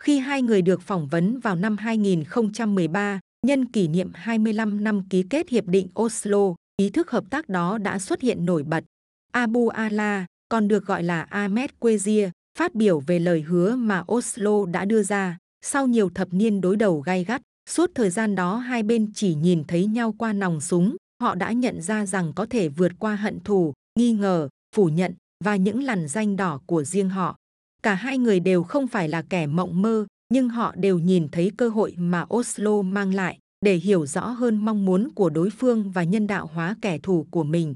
Khi 0.03 0.19
hai 0.19 0.41
người 0.41 0.61
được 0.61 0.81
phỏng 0.81 1.07
vấn 1.07 1.39
vào 1.39 1.55
năm 1.55 1.77
2013, 1.77 3.19
nhân 3.47 3.65
kỷ 3.65 3.87
niệm 3.87 4.11
25 4.13 4.83
năm 4.83 5.09
ký 5.09 5.23
kết 5.29 5.49
Hiệp 5.49 5.65
định 5.65 5.87
Oslo, 6.01 6.55
ý 6.77 6.89
thức 6.89 7.11
hợp 7.11 7.23
tác 7.29 7.49
đó 7.49 7.77
đã 7.77 7.99
xuất 7.99 8.21
hiện 8.21 8.45
nổi 8.45 8.63
bật. 8.63 8.83
Abu 9.31 9.67
Ala, 9.67 10.25
còn 10.49 10.67
được 10.67 10.85
gọi 10.85 11.03
là 11.03 11.21
Ahmed 11.21 11.69
Quezia, 11.79 12.29
phát 12.57 12.75
biểu 12.75 12.99
về 12.99 13.19
lời 13.19 13.41
hứa 13.41 13.75
mà 13.75 14.03
Oslo 14.11 14.65
đã 14.65 14.85
đưa 14.85 15.03
ra. 15.03 15.37
Sau 15.65 15.87
nhiều 15.87 16.09
thập 16.09 16.27
niên 16.31 16.61
đối 16.61 16.75
đầu 16.75 16.99
gay 16.99 17.23
gắt, 17.23 17.41
suốt 17.69 17.91
thời 17.95 18.09
gian 18.09 18.35
đó 18.35 18.55
hai 18.57 18.83
bên 18.83 19.11
chỉ 19.13 19.35
nhìn 19.35 19.63
thấy 19.67 19.85
nhau 19.85 20.15
qua 20.17 20.33
nòng 20.33 20.61
súng, 20.61 20.95
họ 21.21 21.35
đã 21.35 21.51
nhận 21.51 21.81
ra 21.81 22.05
rằng 22.05 22.33
có 22.35 22.45
thể 22.49 22.69
vượt 22.69 22.91
qua 22.99 23.15
hận 23.15 23.39
thù, 23.39 23.73
nghi 23.99 24.13
ngờ, 24.13 24.49
phủ 24.75 24.85
nhận 24.85 25.13
và 25.43 25.55
những 25.55 25.83
lằn 25.83 26.07
danh 26.07 26.35
đỏ 26.35 26.59
của 26.65 26.83
riêng 26.83 27.09
họ. 27.09 27.35
Cả 27.83 27.93
hai 27.93 28.17
người 28.17 28.39
đều 28.39 28.63
không 28.63 28.87
phải 28.87 29.09
là 29.09 29.21
kẻ 29.21 29.47
mộng 29.47 29.81
mơ, 29.81 30.05
nhưng 30.33 30.49
họ 30.49 30.75
đều 30.75 30.99
nhìn 30.99 31.27
thấy 31.31 31.51
cơ 31.57 31.69
hội 31.69 31.93
mà 31.97 32.25
Oslo 32.33 32.81
mang 32.81 33.13
lại 33.13 33.37
để 33.65 33.75
hiểu 33.75 34.05
rõ 34.05 34.27
hơn 34.27 34.57
mong 34.57 34.85
muốn 34.85 35.09
của 35.15 35.29
đối 35.29 35.49
phương 35.49 35.91
và 35.91 36.03
nhân 36.03 36.27
đạo 36.27 36.49
hóa 36.53 36.75
kẻ 36.81 36.97
thù 36.97 37.27
của 37.31 37.43
mình. 37.43 37.75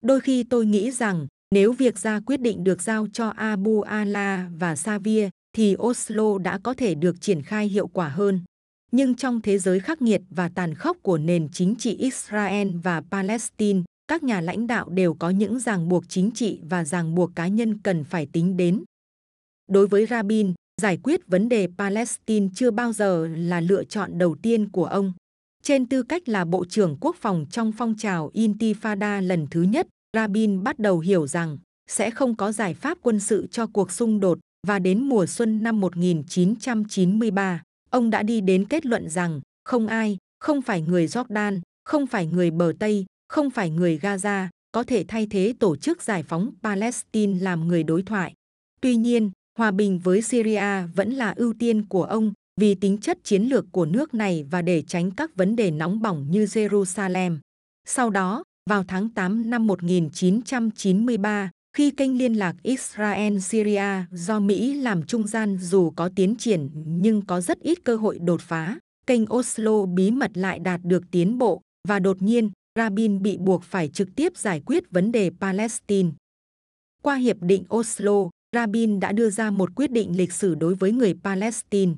Đôi 0.00 0.20
khi 0.20 0.42
tôi 0.42 0.66
nghĩ 0.66 0.90
rằng 0.90 1.26
nếu 1.54 1.72
việc 1.72 1.98
ra 1.98 2.20
quyết 2.20 2.40
định 2.40 2.64
được 2.64 2.82
giao 2.82 3.06
cho 3.12 3.28
Abu 3.28 3.80
Ala 3.80 4.50
và 4.58 4.76
Savir 4.76 5.28
thì 5.56 5.76
Oslo 5.78 6.38
đã 6.38 6.58
có 6.58 6.74
thể 6.74 6.94
được 6.94 7.20
triển 7.20 7.42
khai 7.42 7.68
hiệu 7.68 7.86
quả 7.86 8.08
hơn. 8.08 8.40
Nhưng 8.92 9.14
trong 9.14 9.40
thế 9.40 9.58
giới 9.58 9.80
khắc 9.80 10.02
nghiệt 10.02 10.22
và 10.30 10.48
tàn 10.48 10.74
khốc 10.74 10.96
của 11.02 11.18
nền 11.18 11.48
chính 11.52 11.74
trị 11.78 11.96
Israel 11.96 12.68
và 12.82 13.02
Palestine, 13.10 13.82
các 14.10 14.22
nhà 14.22 14.40
lãnh 14.40 14.66
đạo 14.66 14.88
đều 14.88 15.14
có 15.14 15.30
những 15.30 15.60
ràng 15.60 15.88
buộc 15.88 16.04
chính 16.08 16.30
trị 16.30 16.60
và 16.62 16.84
ràng 16.84 17.14
buộc 17.14 17.30
cá 17.34 17.48
nhân 17.48 17.78
cần 17.78 18.04
phải 18.04 18.26
tính 18.26 18.56
đến. 18.56 18.82
Đối 19.68 19.86
với 19.86 20.06
Rabin, 20.06 20.54
giải 20.82 20.98
quyết 21.02 21.26
vấn 21.26 21.48
đề 21.48 21.68
Palestine 21.78 22.48
chưa 22.54 22.70
bao 22.70 22.92
giờ 22.92 23.28
là 23.28 23.60
lựa 23.60 23.84
chọn 23.84 24.18
đầu 24.18 24.36
tiên 24.42 24.68
của 24.68 24.84
ông. 24.84 25.12
Trên 25.62 25.86
tư 25.86 26.02
cách 26.02 26.28
là 26.28 26.44
Bộ 26.44 26.64
trưởng 26.64 26.96
Quốc 27.00 27.16
phòng 27.20 27.46
trong 27.50 27.72
phong 27.72 27.96
trào 27.96 28.30
Intifada 28.34 29.26
lần 29.26 29.46
thứ 29.50 29.62
nhất, 29.62 29.86
Rabin 30.16 30.62
bắt 30.62 30.78
đầu 30.78 30.98
hiểu 30.98 31.26
rằng 31.26 31.58
sẽ 31.90 32.10
không 32.10 32.36
có 32.36 32.52
giải 32.52 32.74
pháp 32.74 32.98
quân 33.02 33.20
sự 33.20 33.46
cho 33.50 33.66
cuộc 33.66 33.92
xung 33.92 34.20
đột 34.20 34.38
và 34.66 34.78
đến 34.78 35.02
mùa 35.02 35.26
xuân 35.26 35.62
năm 35.62 35.80
1993, 35.80 37.62
ông 37.90 38.10
đã 38.10 38.22
đi 38.22 38.40
đến 38.40 38.64
kết 38.64 38.86
luận 38.86 39.08
rằng 39.08 39.40
không 39.64 39.86
ai, 39.86 40.18
không 40.40 40.62
phải 40.62 40.82
người 40.82 41.06
Jordan, 41.06 41.60
không 41.84 42.06
phải 42.06 42.26
người 42.26 42.50
bờ 42.50 42.72
Tây, 42.78 43.06
không 43.30 43.50
phải 43.50 43.70
người 43.70 43.98
Gaza, 43.98 44.46
có 44.72 44.82
thể 44.82 45.04
thay 45.08 45.26
thế 45.26 45.54
tổ 45.58 45.76
chức 45.76 46.02
giải 46.02 46.22
phóng 46.22 46.50
Palestine 46.62 47.40
làm 47.40 47.68
người 47.68 47.82
đối 47.82 48.02
thoại. 48.02 48.34
Tuy 48.80 48.96
nhiên, 48.96 49.30
hòa 49.58 49.70
bình 49.70 49.98
với 49.98 50.22
Syria 50.22 50.86
vẫn 50.94 51.10
là 51.10 51.34
ưu 51.36 51.54
tiên 51.58 51.86
của 51.86 52.04
ông 52.04 52.32
vì 52.60 52.74
tính 52.74 52.98
chất 52.98 53.18
chiến 53.24 53.42
lược 53.42 53.64
của 53.72 53.84
nước 53.84 54.14
này 54.14 54.46
và 54.50 54.62
để 54.62 54.82
tránh 54.82 55.10
các 55.10 55.36
vấn 55.36 55.56
đề 55.56 55.70
nóng 55.70 56.02
bỏng 56.02 56.26
như 56.30 56.44
Jerusalem. 56.44 57.38
Sau 57.88 58.10
đó, 58.10 58.44
vào 58.70 58.84
tháng 58.88 59.08
8 59.08 59.50
năm 59.50 59.66
1993, 59.66 61.50
khi 61.76 61.90
kênh 61.90 62.18
liên 62.18 62.34
lạc 62.34 62.56
Israel-Syria 62.62 64.02
do 64.10 64.40
Mỹ 64.40 64.74
làm 64.74 65.02
trung 65.02 65.26
gian 65.26 65.58
dù 65.58 65.90
có 65.90 66.10
tiến 66.16 66.34
triển 66.38 66.70
nhưng 66.74 67.22
có 67.22 67.40
rất 67.40 67.60
ít 67.60 67.84
cơ 67.84 67.96
hội 67.96 68.18
đột 68.18 68.40
phá, 68.40 68.78
kênh 69.06 69.32
Oslo 69.34 69.86
bí 69.86 70.10
mật 70.10 70.30
lại 70.34 70.58
đạt 70.58 70.80
được 70.84 71.02
tiến 71.10 71.38
bộ 71.38 71.60
và 71.88 71.98
đột 71.98 72.22
nhiên 72.22 72.50
Rabin 72.80 73.22
bị 73.22 73.38
buộc 73.38 73.62
phải 73.62 73.88
trực 73.88 74.08
tiếp 74.16 74.36
giải 74.36 74.62
quyết 74.66 74.90
vấn 74.90 75.12
đề 75.12 75.30
Palestine. 75.40 76.10
Qua 77.02 77.14
Hiệp 77.14 77.36
định 77.40 77.64
Oslo, 77.74 78.30
Rabin 78.56 79.00
đã 79.00 79.12
đưa 79.12 79.30
ra 79.30 79.50
một 79.50 79.70
quyết 79.76 79.90
định 79.90 80.16
lịch 80.16 80.32
sử 80.32 80.54
đối 80.54 80.74
với 80.74 80.92
người 80.92 81.14
Palestine. 81.24 81.92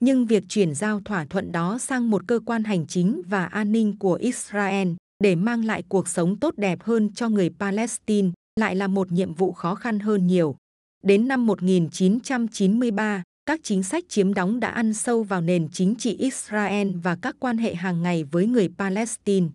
Nhưng 0.00 0.26
việc 0.26 0.44
chuyển 0.48 0.74
giao 0.74 1.00
thỏa 1.00 1.24
thuận 1.24 1.52
đó 1.52 1.78
sang 1.78 2.10
một 2.10 2.22
cơ 2.26 2.40
quan 2.46 2.64
hành 2.64 2.86
chính 2.86 3.22
và 3.26 3.44
an 3.44 3.72
ninh 3.72 3.98
của 3.98 4.14
Israel 4.14 4.88
để 5.24 5.34
mang 5.34 5.64
lại 5.64 5.82
cuộc 5.88 6.08
sống 6.08 6.36
tốt 6.40 6.54
đẹp 6.56 6.82
hơn 6.82 7.12
cho 7.14 7.28
người 7.28 7.50
Palestine 7.58 8.30
lại 8.60 8.76
là 8.76 8.86
một 8.86 9.12
nhiệm 9.12 9.34
vụ 9.34 9.52
khó 9.52 9.74
khăn 9.74 9.98
hơn 9.98 10.26
nhiều. 10.26 10.56
Đến 11.02 11.28
năm 11.28 11.46
1993, 11.46 13.22
các 13.46 13.60
chính 13.62 13.82
sách 13.82 14.04
chiếm 14.08 14.34
đóng 14.34 14.60
đã 14.60 14.68
ăn 14.68 14.94
sâu 14.94 15.22
vào 15.22 15.40
nền 15.40 15.68
chính 15.72 15.94
trị 15.94 16.16
Israel 16.16 16.88
và 17.02 17.16
các 17.22 17.36
quan 17.38 17.58
hệ 17.58 17.74
hàng 17.74 18.02
ngày 18.02 18.24
với 18.24 18.46
người 18.46 18.68
Palestine. 18.78 19.46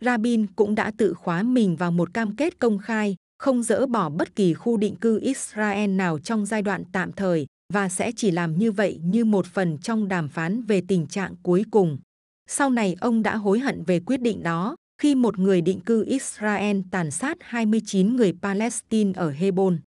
Rabin 0.00 0.46
cũng 0.46 0.74
đã 0.74 0.90
tự 0.96 1.14
khóa 1.14 1.42
mình 1.42 1.76
vào 1.76 1.90
một 1.90 2.14
cam 2.14 2.36
kết 2.36 2.58
công 2.58 2.78
khai, 2.78 3.16
không 3.38 3.62
dỡ 3.62 3.86
bỏ 3.86 4.08
bất 4.08 4.36
kỳ 4.36 4.54
khu 4.54 4.76
định 4.76 4.96
cư 4.96 5.20
Israel 5.20 5.90
nào 5.90 6.18
trong 6.18 6.46
giai 6.46 6.62
đoạn 6.62 6.84
tạm 6.92 7.12
thời 7.12 7.46
và 7.72 7.88
sẽ 7.88 8.12
chỉ 8.16 8.30
làm 8.30 8.58
như 8.58 8.72
vậy 8.72 9.00
như 9.04 9.24
một 9.24 9.46
phần 9.46 9.78
trong 9.78 10.08
đàm 10.08 10.28
phán 10.28 10.62
về 10.62 10.82
tình 10.88 11.06
trạng 11.06 11.34
cuối 11.42 11.64
cùng. 11.70 11.98
Sau 12.48 12.70
này 12.70 12.96
ông 13.00 13.22
đã 13.22 13.36
hối 13.36 13.58
hận 13.58 13.82
về 13.82 14.00
quyết 14.00 14.20
định 14.20 14.42
đó 14.42 14.76
khi 15.02 15.14
một 15.14 15.38
người 15.38 15.60
định 15.60 15.80
cư 15.80 16.04
Israel 16.04 16.80
tàn 16.90 17.10
sát 17.10 17.36
29 17.40 18.16
người 18.16 18.32
Palestine 18.42 19.12
ở 19.16 19.30
Hebron. 19.30 19.78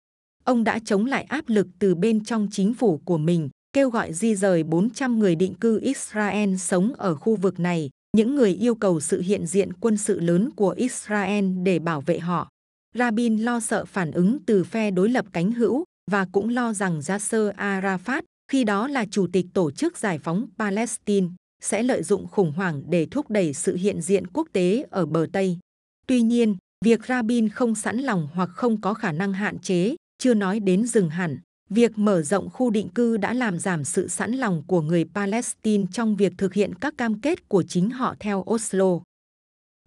Ông 0.43 0.63
đã 0.63 0.79
chống 0.85 1.05
lại 1.05 1.23
áp 1.23 1.43
lực 1.47 1.67
từ 1.79 1.95
bên 1.95 2.23
trong 2.23 2.47
chính 2.51 2.73
phủ 2.73 3.01
của 3.05 3.17
mình, 3.17 3.49
kêu 3.73 3.89
gọi 3.89 4.13
di 4.13 4.35
rời 4.35 4.63
400 4.63 5.19
người 5.19 5.35
định 5.35 5.53
cư 5.53 5.79
Israel 5.79 6.55
sống 6.55 6.93
ở 6.97 7.15
khu 7.15 7.35
vực 7.35 7.59
này 7.59 7.89
những 8.17 8.35
người 8.35 8.53
yêu 8.53 8.75
cầu 8.75 8.99
sự 8.99 9.21
hiện 9.21 9.45
diện 9.45 9.73
quân 9.73 9.97
sự 9.97 10.19
lớn 10.19 10.49
của 10.55 10.69
Israel 10.69 11.45
để 11.63 11.79
bảo 11.79 12.01
vệ 12.01 12.19
họ. 12.19 12.49
Rabin 12.95 13.37
lo 13.37 13.59
sợ 13.59 13.85
phản 13.85 14.11
ứng 14.11 14.39
từ 14.45 14.63
phe 14.63 14.91
đối 14.91 15.09
lập 15.09 15.25
cánh 15.33 15.51
hữu 15.51 15.83
và 16.11 16.27
cũng 16.31 16.49
lo 16.49 16.73
rằng 16.73 17.01
Yasser 17.07 17.49
Arafat, 17.57 18.21
khi 18.51 18.63
đó 18.63 18.87
là 18.87 19.05
chủ 19.11 19.27
tịch 19.33 19.45
tổ 19.53 19.71
chức 19.71 19.97
giải 19.97 20.19
phóng 20.19 20.47
Palestine, 20.57 21.27
sẽ 21.61 21.83
lợi 21.83 22.03
dụng 22.03 22.27
khủng 22.27 22.51
hoảng 22.51 22.83
để 22.89 23.07
thúc 23.11 23.29
đẩy 23.29 23.53
sự 23.53 23.75
hiện 23.75 24.01
diện 24.01 24.27
quốc 24.27 24.47
tế 24.53 24.85
ở 24.89 25.05
bờ 25.05 25.27
Tây. 25.33 25.57
Tuy 26.07 26.21
nhiên, 26.21 26.55
việc 26.85 27.05
Rabin 27.05 27.49
không 27.49 27.75
sẵn 27.75 27.97
lòng 27.97 28.27
hoặc 28.33 28.49
không 28.53 28.81
có 28.81 28.93
khả 28.93 29.11
năng 29.11 29.33
hạn 29.33 29.59
chế, 29.59 29.95
chưa 30.17 30.33
nói 30.33 30.59
đến 30.59 30.85
dừng 30.87 31.09
hẳn, 31.09 31.39
việc 31.69 31.97
mở 31.97 32.21
rộng 32.21 32.49
khu 32.49 32.69
định 32.69 32.89
cư 32.89 33.17
đã 33.17 33.33
làm 33.33 33.59
giảm 33.59 33.83
sự 33.83 34.07
sẵn 34.07 34.31
lòng 34.31 34.63
của 34.67 34.81
người 34.81 35.05
Palestine 35.13 35.85
trong 35.91 36.15
việc 36.15 36.33
thực 36.37 36.53
hiện 36.53 36.75
các 36.75 36.93
cam 36.97 37.21
kết 37.21 37.49
của 37.49 37.63
chính 37.63 37.89
họ 37.89 38.15
theo 38.19 38.45
Oslo. 38.51 38.99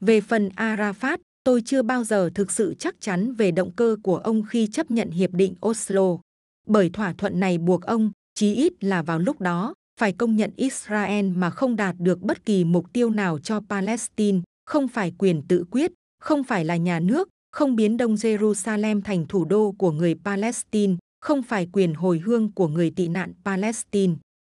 Về 0.00 0.20
phần 0.20 0.48
Arafat, 0.56 1.18
tôi 1.44 1.62
chưa 1.64 1.82
bao 1.82 2.04
giờ 2.04 2.30
thực 2.34 2.50
sự 2.50 2.74
chắc 2.78 3.00
chắn 3.00 3.34
về 3.34 3.50
động 3.50 3.70
cơ 3.76 3.96
của 4.02 4.16
ông 4.16 4.42
khi 4.42 4.66
chấp 4.66 4.90
nhận 4.90 5.10
hiệp 5.10 5.30
định 5.30 5.54
Oslo, 5.66 6.18
bởi 6.66 6.90
thỏa 6.90 7.12
thuận 7.12 7.40
này 7.40 7.58
buộc 7.58 7.82
ông, 7.82 8.10
chí 8.34 8.54
ít 8.54 8.72
là 8.84 9.02
vào 9.02 9.18
lúc 9.18 9.40
đó, 9.40 9.74
phải 10.00 10.12
công 10.12 10.36
nhận 10.36 10.50
Israel 10.56 11.26
mà 11.26 11.50
không 11.50 11.76
đạt 11.76 11.96
được 11.98 12.22
bất 12.22 12.44
kỳ 12.44 12.64
mục 12.64 12.92
tiêu 12.92 13.10
nào 13.10 13.38
cho 13.38 13.60
Palestine, 13.68 14.40
không 14.66 14.88
phải 14.88 15.12
quyền 15.18 15.42
tự 15.48 15.64
quyết, 15.70 15.92
không 16.20 16.44
phải 16.44 16.64
là 16.64 16.76
nhà 16.76 17.00
nước, 17.00 17.28
không 17.52 17.76
biến 17.76 17.96
Đông 17.96 18.14
Jerusalem 18.14 19.02
thành 19.02 19.26
thủ 19.26 19.44
đô 19.44 19.74
của 19.78 19.90
người 19.90 20.14
Palestine, 20.24 20.96
không 21.22 21.42
phải 21.42 21.68
quyền 21.72 21.94
hồi 21.94 22.18
hương 22.18 22.52
của 22.52 22.68
người 22.68 22.90
tị 22.90 23.08
nạn 23.08 23.32
Palestine. 23.44 24.14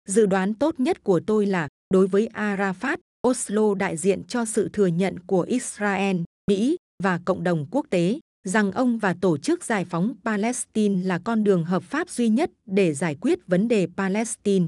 Dự 0.07 0.25
đoán 0.25 0.53
tốt 0.53 0.79
nhất 0.79 1.03
của 1.03 1.19
tôi 1.19 1.45
là, 1.45 1.67
đối 1.93 2.07
với 2.07 2.29
Arafat, 2.33 2.97
Oslo 3.27 3.73
đại 3.73 3.97
diện 3.97 4.23
cho 4.23 4.45
sự 4.45 4.69
thừa 4.73 4.87
nhận 4.87 5.19
của 5.19 5.41
Israel, 5.41 6.17
Mỹ 6.47 6.77
và 7.03 7.19
cộng 7.25 7.43
đồng 7.43 7.65
quốc 7.71 7.85
tế 7.89 8.19
rằng 8.47 8.71
ông 8.71 8.97
và 8.97 9.15
tổ 9.21 9.37
chức 9.37 9.63
giải 9.63 9.85
phóng 9.85 10.13
Palestine 10.25 11.03
là 11.03 11.19
con 11.19 11.43
đường 11.43 11.65
hợp 11.65 11.83
pháp 11.83 12.09
duy 12.09 12.29
nhất 12.29 12.51
để 12.65 12.93
giải 12.93 13.15
quyết 13.21 13.39
vấn 13.47 13.67
đề 13.67 13.87
Palestine. 13.97 14.67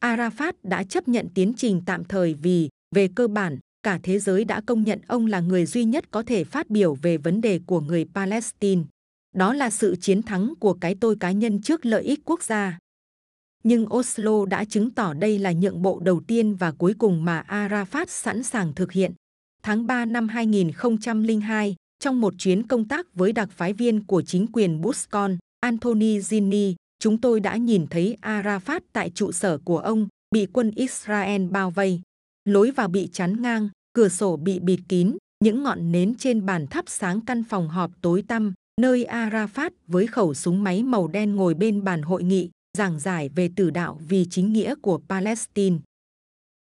Arafat 0.00 0.52
đã 0.62 0.84
chấp 0.84 1.08
nhận 1.08 1.28
tiến 1.34 1.52
trình 1.56 1.82
tạm 1.86 2.04
thời 2.04 2.34
vì, 2.34 2.68
về 2.94 3.08
cơ 3.14 3.28
bản, 3.28 3.58
cả 3.82 4.00
thế 4.02 4.18
giới 4.18 4.44
đã 4.44 4.60
công 4.66 4.82
nhận 4.82 5.00
ông 5.06 5.26
là 5.26 5.40
người 5.40 5.66
duy 5.66 5.84
nhất 5.84 6.10
có 6.10 6.22
thể 6.22 6.44
phát 6.44 6.70
biểu 6.70 6.94
về 6.94 7.16
vấn 7.16 7.40
đề 7.40 7.60
của 7.66 7.80
người 7.80 8.06
Palestine. 8.14 8.82
Đó 9.34 9.52
là 9.52 9.70
sự 9.70 9.96
chiến 9.96 10.22
thắng 10.22 10.54
của 10.60 10.74
cái 10.74 10.94
tôi 11.00 11.16
cá 11.20 11.30
nhân 11.30 11.62
trước 11.62 11.86
lợi 11.86 12.02
ích 12.02 12.20
quốc 12.24 12.42
gia. 12.42 12.78
Nhưng 13.64 13.94
Oslo 13.94 14.46
đã 14.46 14.64
chứng 14.64 14.90
tỏ 14.90 15.14
đây 15.14 15.38
là 15.38 15.52
nhượng 15.52 15.82
bộ 15.82 16.00
đầu 16.00 16.20
tiên 16.26 16.54
và 16.54 16.72
cuối 16.72 16.94
cùng 16.98 17.24
mà 17.24 17.44
Arafat 17.48 18.06
sẵn 18.08 18.42
sàng 18.42 18.74
thực 18.74 18.92
hiện. 18.92 19.12
Tháng 19.62 19.86
3 19.86 20.04
năm 20.04 20.28
2002, 20.28 21.76
trong 21.98 22.20
một 22.20 22.34
chuyến 22.38 22.66
công 22.66 22.88
tác 22.88 23.14
với 23.14 23.32
đặc 23.32 23.48
phái 23.50 23.72
viên 23.72 24.06
của 24.06 24.22
chính 24.22 24.46
quyền 24.52 24.80
Buscon, 24.80 25.36
Anthony 25.60 26.18
Zinni, 26.18 26.74
chúng 26.98 27.20
tôi 27.20 27.40
đã 27.40 27.56
nhìn 27.56 27.86
thấy 27.86 28.16
Arafat 28.22 28.80
tại 28.92 29.10
trụ 29.10 29.32
sở 29.32 29.58
của 29.58 29.78
ông, 29.78 30.08
bị 30.34 30.46
quân 30.46 30.70
Israel 30.76 31.46
bao 31.46 31.70
vây. 31.70 32.00
Lối 32.44 32.70
vào 32.70 32.88
bị 32.88 33.08
chắn 33.12 33.42
ngang, 33.42 33.68
cửa 33.92 34.08
sổ 34.08 34.36
bị 34.36 34.58
bịt 34.58 34.80
kín, 34.88 35.16
những 35.44 35.62
ngọn 35.62 35.92
nến 35.92 36.14
trên 36.14 36.46
bàn 36.46 36.66
thắp 36.66 36.84
sáng 36.88 37.20
căn 37.20 37.44
phòng 37.44 37.68
họp 37.68 37.90
tối 38.00 38.24
tăm, 38.28 38.54
nơi 38.80 39.04
Arafat 39.04 39.70
với 39.86 40.06
khẩu 40.06 40.34
súng 40.34 40.64
máy 40.64 40.82
màu 40.82 41.08
đen 41.08 41.36
ngồi 41.36 41.54
bên 41.54 41.84
bàn 41.84 42.02
hội 42.02 42.22
nghị, 42.22 42.50
giảng 42.78 43.00
giải 43.00 43.28
về 43.28 43.50
tử 43.56 43.70
đạo 43.70 44.00
vì 44.08 44.26
chính 44.30 44.52
nghĩa 44.52 44.74
của 44.82 45.00
Palestine. 45.08 45.76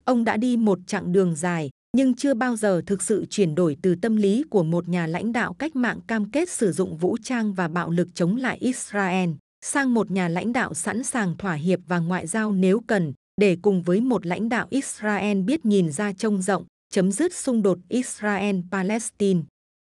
Ông 0.04 0.24
đã 0.24 0.36
đi 0.36 0.56
một 0.56 0.78
chặng 0.86 1.12
đường 1.12 1.36
dài, 1.36 1.70
nhưng 1.96 2.14
chưa 2.14 2.34
bao 2.34 2.56
giờ 2.56 2.82
thực 2.86 3.02
sự 3.02 3.26
chuyển 3.30 3.54
đổi 3.54 3.76
từ 3.82 3.94
tâm 3.94 4.16
lý 4.16 4.44
của 4.50 4.62
một 4.62 4.88
nhà 4.88 5.06
lãnh 5.06 5.32
đạo 5.32 5.54
cách 5.54 5.76
mạng 5.76 6.00
cam 6.06 6.30
kết 6.30 6.50
sử 6.50 6.72
dụng 6.72 6.96
vũ 6.96 7.16
trang 7.22 7.52
và 7.52 7.68
bạo 7.68 7.90
lực 7.90 8.08
chống 8.14 8.36
lại 8.36 8.58
Israel 8.60 9.30
sang 9.64 9.94
một 9.94 10.10
nhà 10.10 10.28
lãnh 10.28 10.52
đạo 10.52 10.74
sẵn 10.74 11.04
sàng 11.04 11.36
thỏa 11.36 11.54
hiệp 11.54 11.80
và 11.86 11.98
ngoại 11.98 12.26
giao 12.26 12.52
nếu 12.52 12.80
cần, 12.86 13.12
để 13.40 13.56
cùng 13.62 13.82
với 13.82 14.00
một 14.00 14.26
lãnh 14.26 14.48
đạo 14.48 14.66
Israel 14.70 15.40
biết 15.40 15.66
nhìn 15.66 15.92
ra 15.92 16.12
trông 16.12 16.42
rộng, 16.42 16.64
chấm 16.90 17.12
dứt 17.12 17.34
xung 17.34 17.62
đột 17.62 17.78
Israel-Palestine. 17.88 19.42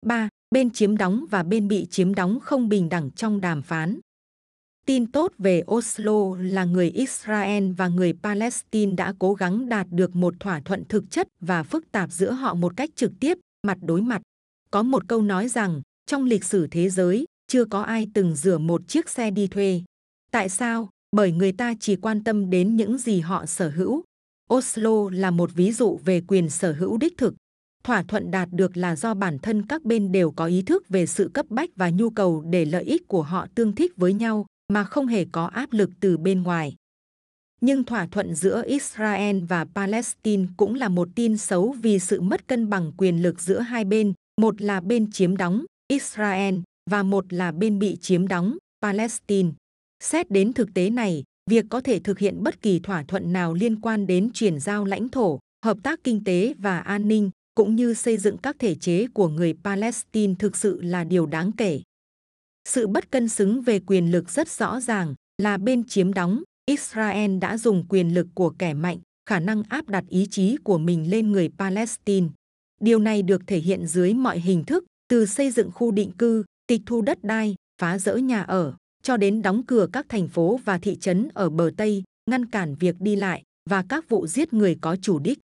3. 0.05 0.29
Bên 0.51 0.69
chiếm 0.69 0.97
đóng 0.97 1.25
và 1.29 1.43
bên 1.43 1.67
bị 1.67 1.87
chiếm 1.89 2.15
đóng 2.15 2.39
không 2.39 2.69
bình 2.69 2.89
đẳng 2.89 3.11
trong 3.11 3.41
đàm 3.41 3.61
phán. 3.61 3.99
Tin 4.85 5.11
tốt 5.11 5.33
về 5.37 5.63
Oslo 5.71 6.35
là 6.39 6.65
người 6.65 6.89
Israel 6.89 7.71
và 7.71 7.87
người 7.87 8.13
Palestine 8.23 8.91
đã 8.91 9.13
cố 9.19 9.33
gắng 9.33 9.69
đạt 9.69 9.87
được 9.89 10.15
một 10.15 10.33
thỏa 10.39 10.59
thuận 10.59 10.85
thực 10.85 11.11
chất 11.11 11.27
và 11.39 11.63
phức 11.63 11.91
tạp 11.91 12.11
giữa 12.11 12.31
họ 12.31 12.53
một 12.53 12.73
cách 12.75 12.89
trực 12.95 13.11
tiếp, 13.19 13.37
mặt 13.67 13.77
đối 13.81 14.01
mặt. 14.01 14.21
Có 14.71 14.83
một 14.83 15.07
câu 15.07 15.21
nói 15.21 15.47
rằng, 15.47 15.81
trong 16.05 16.25
lịch 16.25 16.43
sử 16.43 16.67
thế 16.67 16.89
giới, 16.89 17.25
chưa 17.47 17.65
có 17.65 17.81
ai 17.81 18.07
từng 18.13 18.35
rửa 18.35 18.57
một 18.57 18.87
chiếc 18.87 19.09
xe 19.09 19.31
đi 19.31 19.47
thuê. 19.47 19.81
Tại 20.31 20.49
sao? 20.49 20.89
Bởi 21.11 21.31
người 21.31 21.51
ta 21.51 21.73
chỉ 21.79 21.95
quan 21.95 22.23
tâm 22.23 22.49
đến 22.49 22.75
những 22.75 22.97
gì 22.97 23.19
họ 23.19 23.45
sở 23.45 23.69
hữu. 23.69 24.03
Oslo 24.53 25.09
là 25.11 25.31
một 25.31 25.51
ví 25.53 25.71
dụ 25.71 25.99
về 26.05 26.21
quyền 26.27 26.49
sở 26.49 26.73
hữu 26.73 26.97
đích 26.97 27.17
thực. 27.17 27.33
Thỏa 27.83 28.03
thuận 28.03 28.31
đạt 28.31 28.49
được 28.51 28.77
là 28.77 28.95
do 28.95 29.13
bản 29.13 29.39
thân 29.39 29.65
các 29.65 29.83
bên 29.83 30.11
đều 30.11 30.31
có 30.31 30.45
ý 30.45 30.61
thức 30.61 30.89
về 30.89 31.05
sự 31.05 31.31
cấp 31.33 31.45
bách 31.49 31.69
và 31.75 31.89
nhu 31.89 32.09
cầu 32.09 32.43
để 32.49 32.65
lợi 32.65 32.83
ích 32.83 33.07
của 33.07 33.21
họ 33.21 33.47
tương 33.55 33.75
thích 33.75 33.97
với 33.97 34.13
nhau, 34.13 34.45
mà 34.73 34.83
không 34.83 35.07
hề 35.07 35.25
có 35.31 35.45
áp 35.45 35.73
lực 35.73 35.89
từ 35.99 36.17
bên 36.17 36.43
ngoài. 36.43 36.75
Nhưng 37.61 37.83
thỏa 37.83 38.07
thuận 38.07 38.35
giữa 38.35 38.63
Israel 38.65 39.39
và 39.39 39.65
Palestine 39.65 40.47
cũng 40.57 40.75
là 40.75 40.89
một 40.89 41.09
tin 41.15 41.37
xấu 41.37 41.71
vì 41.71 41.99
sự 41.99 42.21
mất 42.21 42.47
cân 42.47 42.69
bằng 42.69 42.91
quyền 42.97 43.21
lực 43.21 43.41
giữa 43.41 43.59
hai 43.59 43.85
bên, 43.85 44.13
một 44.41 44.61
là 44.61 44.81
bên 44.81 45.11
chiếm 45.11 45.37
đóng, 45.37 45.65
Israel, 45.87 46.55
và 46.89 47.03
một 47.03 47.33
là 47.33 47.51
bên 47.51 47.79
bị 47.79 47.97
chiếm 48.01 48.27
đóng, 48.27 48.57
Palestine. 48.81 49.49
Xét 50.03 50.31
đến 50.31 50.53
thực 50.53 50.73
tế 50.73 50.89
này, 50.89 51.23
việc 51.49 51.65
có 51.69 51.81
thể 51.81 51.99
thực 51.99 52.19
hiện 52.19 52.43
bất 52.43 52.61
kỳ 52.61 52.79
thỏa 52.79 53.03
thuận 53.03 53.33
nào 53.33 53.53
liên 53.53 53.81
quan 53.81 54.07
đến 54.07 54.29
chuyển 54.33 54.59
giao 54.59 54.85
lãnh 54.85 55.09
thổ, 55.09 55.39
hợp 55.65 55.77
tác 55.83 56.03
kinh 56.03 56.23
tế 56.23 56.53
và 56.57 56.79
an 56.79 57.07
ninh, 57.07 57.29
cũng 57.59 57.75
như 57.75 57.93
xây 57.93 58.17
dựng 58.17 58.37
các 58.37 58.55
thể 58.59 58.75
chế 58.75 59.07
của 59.13 59.27
người 59.27 59.53
Palestine 59.63 60.33
thực 60.39 60.55
sự 60.55 60.81
là 60.81 61.03
điều 61.03 61.25
đáng 61.25 61.51
kể. 61.51 61.81
Sự 62.69 62.87
bất 62.87 63.11
cân 63.11 63.29
xứng 63.29 63.61
về 63.61 63.79
quyền 63.79 64.11
lực 64.11 64.29
rất 64.29 64.49
rõ 64.49 64.79
ràng 64.79 65.15
là 65.41 65.57
bên 65.57 65.83
chiếm 65.83 66.13
đóng, 66.13 66.43
Israel 66.65 67.37
đã 67.37 67.57
dùng 67.57 67.85
quyền 67.89 68.13
lực 68.13 68.27
của 68.33 68.49
kẻ 68.49 68.73
mạnh, 68.73 68.97
khả 69.29 69.39
năng 69.39 69.63
áp 69.63 69.89
đặt 69.89 70.03
ý 70.09 70.27
chí 70.31 70.57
của 70.63 70.77
mình 70.77 71.09
lên 71.09 71.31
người 71.31 71.49
Palestine. 71.57 72.27
Điều 72.81 72.99
này 72.99 73.21
được 73.21 73.41
thể 73.47 73.59
hiện 73.59 73.87
dưới 73.87 74.13
mọi 74.13 74.39
hình 74.39 74.63
thức, 74.63 74.85
từ 75.09 75.25
xây 75.25 75.51
dựng 75.51 75.71
khu 75.71 75.91
định 75.91 76.11
cư, 76.11 76.43
tịch 76.67 76.81
thu 76.85 77.01
đất 77.01 77.23
đai, 77.23 77.55
phá 77.81 77.99
rỡ 77.99 78.15
nhà 78.15 78.41
ở, 78.41 78.73
cho 79.03 79.17
đến 79.17 79.41
đóng 79.41 79.63
cửa 79.65 79.87
các 79.93 80.05
thành 80.09 80.27
phố 80.27 80.59
và 80.65 80.77
thị 80.77 80.95
trấn 80.95 81.29
ở 81.33 81.49
bờ 81.49 81.71
Tây, 81.77 82.03
ngăn 82.29 82.45
cản 82.45 82.75
việc 82.75 82.95
đi 82.99 83.15
lại 83.15 83.43
và 83.69 83.85
các 83.89 84.09
vụ 84.09 84.27
giết 84.27 84.53
người 84.53 84.77
có 84.81 84.95
chủ 84.95 85.19
đích. 85.19 85.39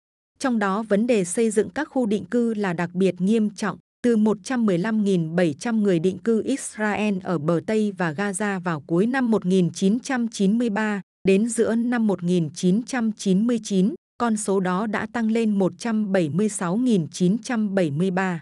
Trong 0.41 0.59
đó 0.59 0.83
vấn 0.83 1.07
đề 1.07 1.25
xây 1.25 1.51
dựng 1.51 1.69
các 1.69 1.87
khu 1.91 2.05
định 2.05 2.25
cư 2.25 2.53
là 2.53 2.73
đặc 2.73 2.89
biệt 2.93 3.21
nghiêm 3.21 3.49
trọng, 3.49 3.77
từ 4.03 4.17
115.700 4.17 5.81
người 5.81 5.99
định 5.99 6.17
cư 6.17 6.43
Israel 6.43 7.17
ở 7.23 7.37
bờ 7.37 7.59
Tây 7.67 7.93
và 7.97 8.11
Gaza 8.11 8.59
vào 8.59 8.83
cuối 8.87 9.05
năm 9.05 9.31
1993 9.31 11.01
đến 11.27 11.49
giữa 11.49 11.75
năm 11.75 12.07
1999, 12.07 13.95
con 14.17 14.37
số 14.37 14.59
đó 14.59 14.87
đã 14.87 15.07
tăng 15.13 15.31
lên 15.31 15.59
176.973. 15.59 18.37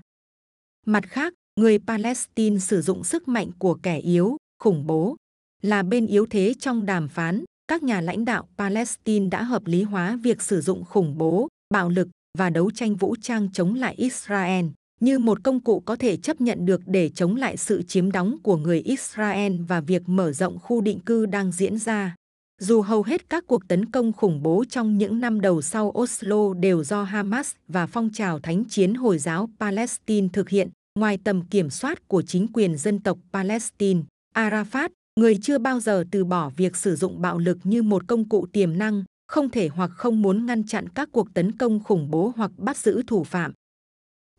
Mặt 0.86 1.03
khác, 1.08 1.34
người 1.60 1.79
Palestine 1.79 2.58
sử 2.58 2.82
dụng 2.82 3.03
sức 3.03 3.27
mạnh 3.27 3.51
của 3.58 3.74
kẻ 3.74 4.00
yếu, 4.00 4.38
khủng 4.63 4.88
bố. 4.88 5.15
Là 5.62 5.84
bên 5.84 6.08
yếu 6.08 6.25
thế 6.29 6.53
trong 6.60 6.86
đàm 6.86 7.08
phán, 7.08 7.44
các 7.68 7.84
nhà 7.84 8.01
lãnh 8.01 8.25
đạo 8.25 8.48
Palestine 8.58 9.29
đã 9.29 9.44
hợp 9.44 9.65
lý 9.65 9.84
hóa 9.84 10.20
việc 10.24 10.41
sử 10.41 10.62
dụng 10.62 10.84
khủng 10.84 11.18
bố, 11.18 11.48
bạo 11.73 11.89
lực 11.89 12.07
và 12.38 12.49
đấu 12.49 12.71
tranh 12.71 12.95
vũ 12.95 13.15
trang 13.21 13.51
chống 13.51 13.75
lại 13.75 13.95
Israel 13.97 14.65
như 14.99 15.19
một 15.19 15.43
công 15.43 15.59
cụ 15.59 15.79
có 15.79 15.95
thể 15.95 16.17
chấp 16.17 16.41
nhận 16.41 16.65
được 16.65 16.81
để 16.85 17.09
chống 17.09 17.35
lại 17.35 17.57
sự 17.57 17.83
chiếm 17.83 18.11
đóng 18.11 18.38
của 18.43 18.57
người 18.57 18.81
Israel 18.81 19.53
và 19.67 19.81
việc 19.81 20.09
mở 20.09 20.31
rộng 20.31 20.59
khu 20.59 20.81
định 20.81 20.99
cư 20.99 21.25
đang 21.25 21.51
diễn 21.51 21.77
ra. 21.77 22.15
Dù 22.61 22.81
hầu 22.81 23.03
hết 23.03 23.29
các 23.29 23.43
cuộc 23.47 23.67
tấn 23.67 23.85
công 23.85 24.13
khủng 24.13 24.43
bố 24.43 24.63
trong 24.69 24.97
những 24.97 25.19
năm 25.19 25.41
đầu 25.41 25.61
sau 25.61 25.93
Oslo 25.97 26.53
đều 26.53 26.83
do 26.83 27.03
Hamas 27.03 27.51
và 27.67 27.88
phong 27.88 28.09
trào 28.13 28.39
thánh 28.39 28.63
chiến 28.65 28.93
Hồi 28.93 29.17
giáo 29.17 29.49
Palestine 29.59 30.27
thực 30.33 30.49
hiện, 30.49 30.69
ngoài 30.99 31.17
tầm 31.23 31.41
kiểm 31.41 31.69
soát 31.69 32.07
của 32.07 32.21
chính 32.21 32.47
quyền 32.53 32.77
dân 32.77 32.99
tộc 32.99 33.17
Palestine, 33.33 34.01
Arafat, 34.35 34.89
người 35.19 35.38
chưa 35.41 35.57
bao 35.57 35.79
giờ 35.79 36.03
từ 36.11 36.25
bỏ 36.25 36.49
việc 36.49 36.75
sử 36.75 36.95
dụng 36.95 37.21
bạo 37.21 37.38
lực 37.38 37.57
như 37.63 37.83
một 37.83 38.07
công 38.07 38.29
cụ 38.29 38.47
tiềm 38.53 38.77
năng, 38.77 39.03
không 39.29 39.50
thể 39.50 39.67
hoặc 39.67 39.91
không 39.93 40.21
muốn 40.21 40.45
ngăn 40.45 40.63
chặn 40.63 40.89
các 40.89 41.09
cuộc 41.12 41.33
tấn 41.33 41.57
công 41.57 41.83
khủng 41.83 42.12
bố 42.12 42.33
hoặc 42.36 42.51
bắt 42.57 42.77
giữ 42.77 43.03
thủ 43.07 43.24
phạm. 43.24 43.53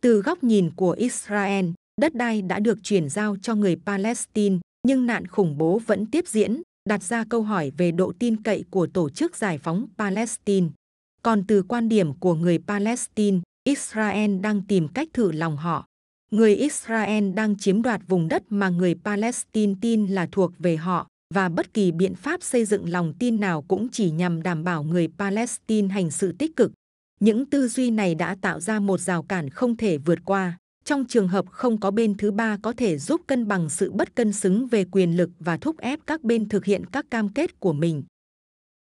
Từ 0.01 0.21
góc 0.21 0.43
nhìn 0.43 0.71
của 0.75 0.91
Israel, 0.91 1.65
đất 2.01 2.15
đai 2.15 2.41
đã 2.41 2.59
được 2.59 2.77
chuyển 2.83 3.09
giao 3.09 3.35
cho 3.41 3.55
người 3.55 3.75
Palestine, 3.85 4.57
nhưng 4.87 5.05
nạn 5.05 5.27
khủng 5.27 5.57
bố 5.57 5.79
vẫn 5.85 6.05
tiếp 6.05 6.27
diễn, 6.27 6.61
đặt 6.89 7.03
ra 7.03 7.25
câu 7.29 7.41
hỏi 7.41 7.71
về 7.77 7.91
độ 7.91 8.13
tin 8.19 8.43
cậy 8.43 8.65
của 8.69 8.87
tổ 8.87 9.09
chức 9.09 9.35
giải 9.35 9.57
phóng 9.57 9.87
Palestine. 9.97 10.67
Còn 11.23 11.43
từ 11.47 11.63
quan 11.63 11.89
điểm 11.89 12.13
của 12.19 12.35
người 12.35 12.59
Palestine, 12.67 13.39
Israel 13.63 14.39
đang 14.39 14.61
tìm 14.67 14.87
cách 14.87 15.07
thử 15.13 15.31
lòng 15.31 15.57
họ. 15.57 15.85
Người 16.31 16.55
Israel 16.55 17.31
đang 17.31 17.57
chiếm 17.57 17.81
đoạt 17.81 18.01
vùng 18.07 18.27
đất 18.27 18.43
mà 18.49 18.69
người 18.69 18.95
Palestine 19.03 19.73
tin 19.81 20.07
là 20.07 20.27
thuộc 20.31 20.51
về 20.59 20.77
họ 20.77 21.07
và 21.33 21.49
bất 21.49 21.73
kỳ 21.73 21.91
biện 21.91 22.15
pháp 22.15 22.43
xây 22.43 22.65
dựng 22.65 22.89
lòng 22.89 23.13
tin 23.19 23.39
nào 23.39 23.61
cũng 23.61 23.87
chỉ 23.91 24.11
nhằm 24.11 24.43
đảm 24.43 24.63
bảo 24.63 24.83
người 24.83 25.07
Palestine 25.17 25.87
hành 25.87 26.11
sự 26.11 26.31
tích 26.31 26.55
cực. 26.55 26.71
Những 27.19 27.45
tư 27.45 27.67
duy 27.67 27.91
này 27.91 28.15
đã 28.15 28.35
tạo 28.41 28.59
ra 28.59 28.79
một 28.79 28.99
rào 28.99 29.23
cản 29.23 29.49
không 29.49 29.77
thể 29.77 29.97
vượt 29.97 30.19
qua. 30.25 30.57
Trong 30.85 31.05
trường 31.05 31.27
hợp 31.27 31.45
không 31.49 31.79
có 31.79 31.91
bên 31.91 32.17
thứ 32.17 32.31
ba 32.31 32.57
có 32.61 32.73
thể 32.73 32.97
giúp 32.97 33.21
cân 33.27 33.47
bằng 33.47 33.69
sự 33.69 33.91
bất 33.91 34.15
cân 34.15 34.33
xứng 34.33 34.67
về 34.67 34.85
quyền 34.91 35.17
lực 35.17 35.29
và 35.39 35.57
thúc 35.57 35.77
ép 35.77 35.99
các 36.07 36.23
bên 36.23 36.49
thực 36.49 36.65
hiện 36.65 36.85
các 36.85 37.05
cam 37.11 37.29
kết 37.29 37.59
của 37.59 37.73
mình. 37.73 38.03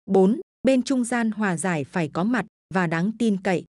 4. 0.06 0.40
Bên 0.62 0.82
trung 0.82 1.04
gian 1.04 1.30
hòa 1.30 1.56
giải 1.56 1.84
phải 1.84 2.10
có 2.12 2.24
mặt 2.24 2.46
và 2.74 2.86
đáng 2.86 3.12
tin 3.18 3.36
cậy. 3.42 3.64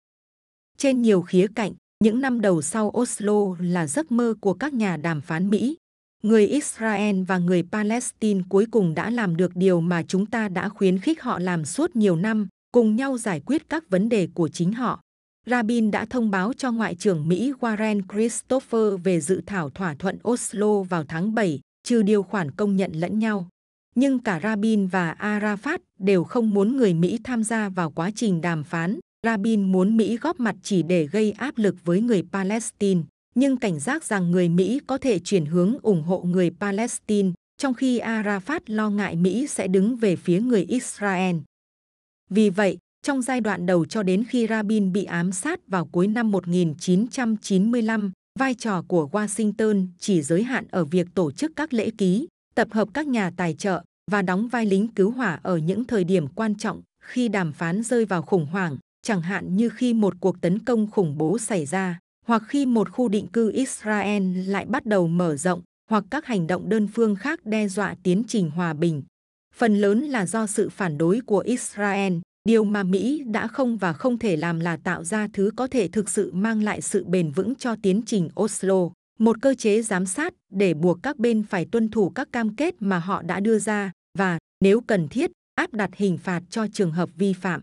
Trên 0.77 1.01
nhiều 1.01 1.22
khía 1.22 1.48
cạnh, 1.55 1.74
những 2.03 2.22
năm 2.22 2.41
đầu 2.41 2.62
sau 2.62 2.91
Oslo 2.98 3.55
là 3.60 3.88
giấc 3.88 4.12
mơ 4.12 4.34
của 4.41 4.53
các 4.53 4.74
nhà 4.74 4.98
đàm 4.98 5.22
phán 5.22 5.50
Mỹ. 5.50 5.75
Người 6.25 6.48
Israel 6.48 7.24
và 7.24 7.38
người 7.38 7.63
Palestine 7.72 8.41
cuối 8.50 8.65
cùng 8.72 8.96
đã 8.96 9.10
làm 9.10 9.38
được 9.38 9.55
điều 9.55 9.82
mà 9.82 10.03
chúng 10.03 10.25
ta 10.25 10.50
đã 10.50 10.70
khuyến 10.70 11.00
khích 11.00 11.22
họ 11.22 11.39
làm 11.39 11.65
suốt 11.65 11.96
nhiều 11.96 12.15
năm, 12.15 12.48
cùng 12.72 12.96
nhau 12.96 13.17
giải 13.17 13.41
quyết 13.46 13.70
các 13.70 13.89
vấn 13.89 14.10
đề 14.10 14.27
của 14.34 14.48
chính 14.48 14.74
họ. 14.74 15.01
Rabin 15.46 15.91
đã 15.91 16.05
thông 16.05 16.32
báo 16.32 16.53
cho 16.53 16.72
Ngoại 16.72 16.96
trưởng 16.96 17.27
Mỹ 17.27 17.53
Warren 17.60 18.01
Christopher 18.13 19.01
về 19.03 19.20
dự 19.20 19.41
thảo 19.46 19.70
thỏa 19.70 19.96
thuận 19.96 20.20
Oslo 20.29 20.82
vào 20.82 21.03
tháng 21.08 21.36
7, 21.36 21.60
trừ 21.84 22.01
điều 22.01 22.24
khoản 22.24 22.51
công 22.51 22.75
nhận 22.75 22.91
lẫn 22.91 23.20
nhau. 23.20 23.48
Nhưng 23.96 24.20
cả 24.20 24.39
Rabin 24.44 24.88
và 24.88 25.15
Arafat 25.20 25.79
đều 26.00 26.24
không 26.24 26.50
muốn 26.50 26.77
người 26.77 26.94
Mỹ 26.94 27.20
tham 27.24 27.44
gia 27.44 27.70
vào 27.70 27.91
quá 27.91 28.12
trình 28.15 28.41
đàm 28.41 28.63
phán. 28.63 29.00
Rabin 29.24 29.72
muốn 29.72 29.98
Mỹ 29.98 30.17
góp 30.17 30.39
mặt 30.39 30.55
chỉ 30.62 30.84
để 30.84 31.08
gây 31.08 31.32
áp 31.32 31.58
lực 31.58 31.75
với 31.84 32.01
người 32.01 32.24
Palestine, 32.32 33.01
nhưng 33.36 33.58
cảnh 33.58 33.80
giác 33.80 34.04
rằng 34.04 34.32
người 34.32 34.50
Mỹ 34.50 34.80
có 34.88 34.98
thể 34.98 35.20
chuyển 35.20 35.46
hướng 35.46 35.77
ủng 35.82 36.04
hộ 36.04 36.22
người 36.22 36.51
Palestine, 36.60 37.32
trong 37.58 37.74
khi 37.74 38.00
Arafat 38.00 38.60
lo 38.65 38.89
ngại 38.89 39.15
Mỹ 39.15 39.48
sẽ 39.48 39.68
đứng 39.68 39.96
về 39.96 40.15
phía 40.15 40.39
người 40.39 40.63
Israel. 40.63 41.36
Vì 42.30 42.50
vậy, 42.50 42.77
trong 43.01 43.22
giai 43.22 43.42
đoạn 43.42 43.65
đầu 43.65 43.86
cho 43.86 44.04
đến 44.04 44.24
khi 44.30 44.48
Rabin 44.48 44.92
bị 44.92 45.04
ám 45.04 45.32
sát 45.32 45.68
vào 45.68 45.86
cuối 45.86 46.08
năm 46.08 46.32
1995, 46.32 48.12
vai 48.39 48.54
trò 48.54 48.84
của 48.88 49.10
Washington 49.12 49.88
chỉ 50.00 50.22
giới 50.22 50.44
hạn 50.44 50.65
ở 50.72 50.86
việc 50.86 51.08
tổ 51.13 51.32
chức 51.32 51.51
các 51.56 51.74
lễ 51.74 51.89
ký, 51.98 52.27
tập 52.56 52.68
hợp 52.72 52.88
các 52.94 53.08
nhà 53.08 53.32
tài 53.38 53.54
trợ 53.54 53.84
và 54.12 54.22
đóng 54.22 54.48
vai 54.48 54.65
lính 54.65 54.88
cứu 54.88 55.12
hỏa 55.12 55.39
ở 55.44 55.58
những 55.58 55.86
thời 55.86 56.04
điểm 56.04 56.27
quan 56.27 56.56
trọng 56.56 56.82
khi 57.04 57.27
đàm 57.27 57.54
phán 57.54 57.84
rơi 57.84 58.06
vào 58.06 58.22
khủng 58.22 58.46
hoảng, 58.46 58.77
chẳng 59.01 59.22
hạn 59.22 59.56
như 59.56 59.70
khi 59.70 59.94
một 59.94 60.13
cuộc 60.20 60.42
tấn 60.42 60.60
công 60.60 60.92
khủng 60.92 61.18
bố 61.18 61.38
xảy 61.38 61.65
ra, 61.65 62.00
hoặc 62.25 62.44
khi 62.48 62.65
một 62.65 62.91
khu 62.91 63.08
định 63.08 63.27
cư 63.27 63.51
Israel 63.51 64.24
lại 64.48 64.65
bắt 64.65 64.86
đầu 64.86 65.08
mở 65.08 65.36
rộng, 65.36 65.62
hoặc 65.89 66.03
các 66.12 66.25
hành 66.25 66.48
động 66.48 66.70
đơn 66.70 66.88
phương 66.88 67.15
khác 67.15 67.46
đe 67.46 67.67
dọa 67.67 67.96
tiến 68.03 68.24
trình 68.27 68.50
hòa 68.50 68.74
bình. 68.74 69.03
Phần 69.55 69.75
lớn 69.75 70.01
là 70.01 70.25
do 70.25 70.48
sự 70.48 70.70
phản 70.70 70.98
đối 70.98 71.22
của 71.22 71.39
Israel, 71.39 72.13
điều 72.46 72.63
mà 72.63 72.84
Mỹ 72.84 73.24
đã 73.25 73.48
không 73.48 73.77
và 73.77 73.94
không 73.94 74.20
thể 74.20 74.36
làm 74.36 74.60
là 74.60 74.77
tạo 74.77 75.03
ra 75.03 75.27
thứ 75.34 75.51
có 75.55 75.67
thể 75.67 75.88
thực 75.88 76.10
sự 76.10 76.32
mang 76.34 76.63
lại 76.63 76.82
sự 76.82 77.03
bền 77.03 77.32
vững 77.32 77.55
cho 77.55 77.75
tiến 77.82 78.01
trình 78.05 78.29
Oslo 78.41 78.89
một 79.20 79.41
cơ 79.41 79.53
chế 79.53 79.82
giám 79.82 80.05
sát 80.05 80.34
để 80.51 80.74
buộc 80.74 81.03
các 81.03 81.17
bên 81.17 81.44
phải 81.44 81.65
tuân 81.65 81.89
thủ 81.89 82.10
các 82.10 82.32
cam 82.32 82.55
kết 82.55 82.75
mà 82.79 83.00
họ 83.00 83.22
đã 83.22 83.39
đưa 83.39 83.60
ra 83.60 83.91
và, 84.17 84.39
nếu 84.62 84.82
cần 84.82 85.08
thiết, 85.08 85.32
áp 85.55 85.74
đặt 85.74 85.89
hình 85.96 86.17
phạt 86.17 86.44
cho 86.50 86.67
trường 86.74 86.91
hợp 86.91 87.10
vi 87.15 87.34
phạm. 87.34 87.62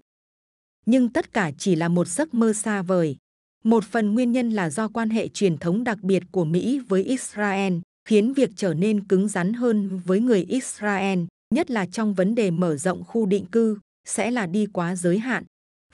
Nhưng 0.87 1.09
tất 1.09 1.33
cả 1.33 1.51
chỉ 1.59 1.75
là 1.75 1.89
một 1.89 2.09
giấc 2.09 2.35
mơ 2.35 2.53
xa 2.53 2.83
vời. 2.83 3.17
Một 3.65 3.85
phần 3.85 4.15
nguyên 4.15 4.33
nhân 4.33 4.51
là 4.51 4.71
do 4.71 4.89
quan 4.89 5.11
hệ 5.11 5.29
truyền 5.29 5.59
thống 5.59 5.85
đặc 5.85 5.99
biệt 6.03 6.23
của 6.31 6.45
Mỹ 6.45 6.81
với 6.89 7.05
Israel 7.05 7.75
khiến 8.09 8.33
việc 8.33 8.51
trở 8.57 8.75
nên 8.75 9.05
cứng 9.05 9.29
rắn 9.29 9.53
hơn 9.53 10.01
với 10.05 10.21
người 10.21 10.45
Israel, 10.49 11.19
nhất 11.55 11.71
là 11.71 11.87
trong 11.87 12.15
vấn 12.15 12.35
đề 12.35 12.51
mở 12.51 12.77
rộng 12.77 13.05
khu 13.05 13.27
định 13.27 13.45
cư, 13.45 13.79
sẽ 14.09 14.31
là 14.31 14.47
đi 14.47 14.67
quá 14.67 14.97
giới 14.97 15.19
hạn. 15.19 15.45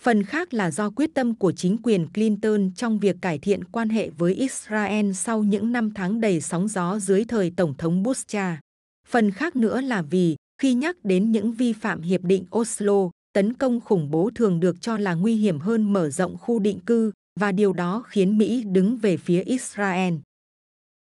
Phần 0.00 0.22
khác 0.22 0.54
là 0.54 0.70
do 0.70 0.90
quyết 0.90 1.10
tâm 1.14 1.34
của 1.34 1.52
chính 1.52 1.76
quyền 1.82 2.06
Clinton 2.12 2.70
trong 2.76 2.98
việc 2.98 3.16
cải 3.20 3.38
thiện 3.38 3.64
quan 3.64 3.88
hệ 3.88 4.10
với 4.10 4.34
Israel 4.34 5.12
sau 5.12 5.42
những 5.42 5.72
năm 5.72 5.90
tháng 5.94 6.20
đầy 6.20 6.40
sóng 6.40 6.68
gió 6.68 6.98
dưới 6.98 7.24
thời 7.24 7.52
Tổng 7.56 7.74
thống 7.74 8.02
Bush 8.02 8.28
cha. 8.28 8.60
Phần 9.08 9.30
khác 9.30 9.56
nữa 9.56 9.80
là 9.80 10.02
vì, 10.02 10.36
khi 10.62 10.74
nhắc 10.74 10.96
đến 11.04 11.32
những 11.32 11.52
vi 11.52 11.72
phạm 11.72 12.02
Hiệp 12.02 12.22
định 12.22 12.44
Oslo, 12.58 13.10
tấn 13.32 13.54
công 13.54 13.80
khủng 13.80 14.10
bố 14.10 14.30
thường 14.34 14.60
được 14.60 14.80
cho 14.80 14.98
là 14.98 15.14
nguy 15.14 15.34
hiểm 15.34 15.58
hơn 15.58 15.92
mở 15.92 16.10
rộng 16.10 16.36
khu 16.38 16.58
định 16.58 16.80
cư, 16.80 17.12
và 17.38 17.52
điều 17.52 17.72
đó 17.72 18.04
khiến 18.06 18.38
Mỹ 18.38 18.64
đứng 18.64 18.96
về 18.96 19.16
phía 19.16 19.42
Israel. 19.42 20.14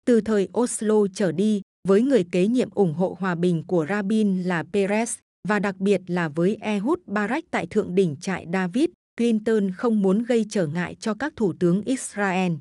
Từ 0.04 0.20
thời 0.20 0.48
Oslo 0.58 1.06
trở 1.14 1.32
đi, 1.32 1.62
với 1.88 2.02
người 2.02 2.24
kế 2.32 2.46
nhiệm 2.46 2.70
ủng 2.70 2.94
hộ 2.94 3.16
hòa 3.20 3.34
bình 3.34 3.64
của 3.66 3.86
Rabin 3.88 4.42
là 4.42 4.64
Peres, 4.72 5.18
và 5.48 5.58
đặc 5.58 5.76
biệt 5.78 6.00
là 6.06 6.28
với 6.28 6.56
Ehud 6.60 6.98
Barak 7.06 7.44
tại 7.50 7.66
thượng 7.66 7.94
đỉnh 7.94 8.16
trại 8.20 8.46
David, 8.52 8.88
Clinton 9.16 9.70
không 9.76 10.02
muốn 10.02 10.22
gây 10.22 10.46
trở 10.50 10.66
ngại 10.66 10.96
cho 11.00 11.14
các 11.14 11.32
thủ 11.36 11.52
tướng 11.52 11.82
Israel. 11.82 12.52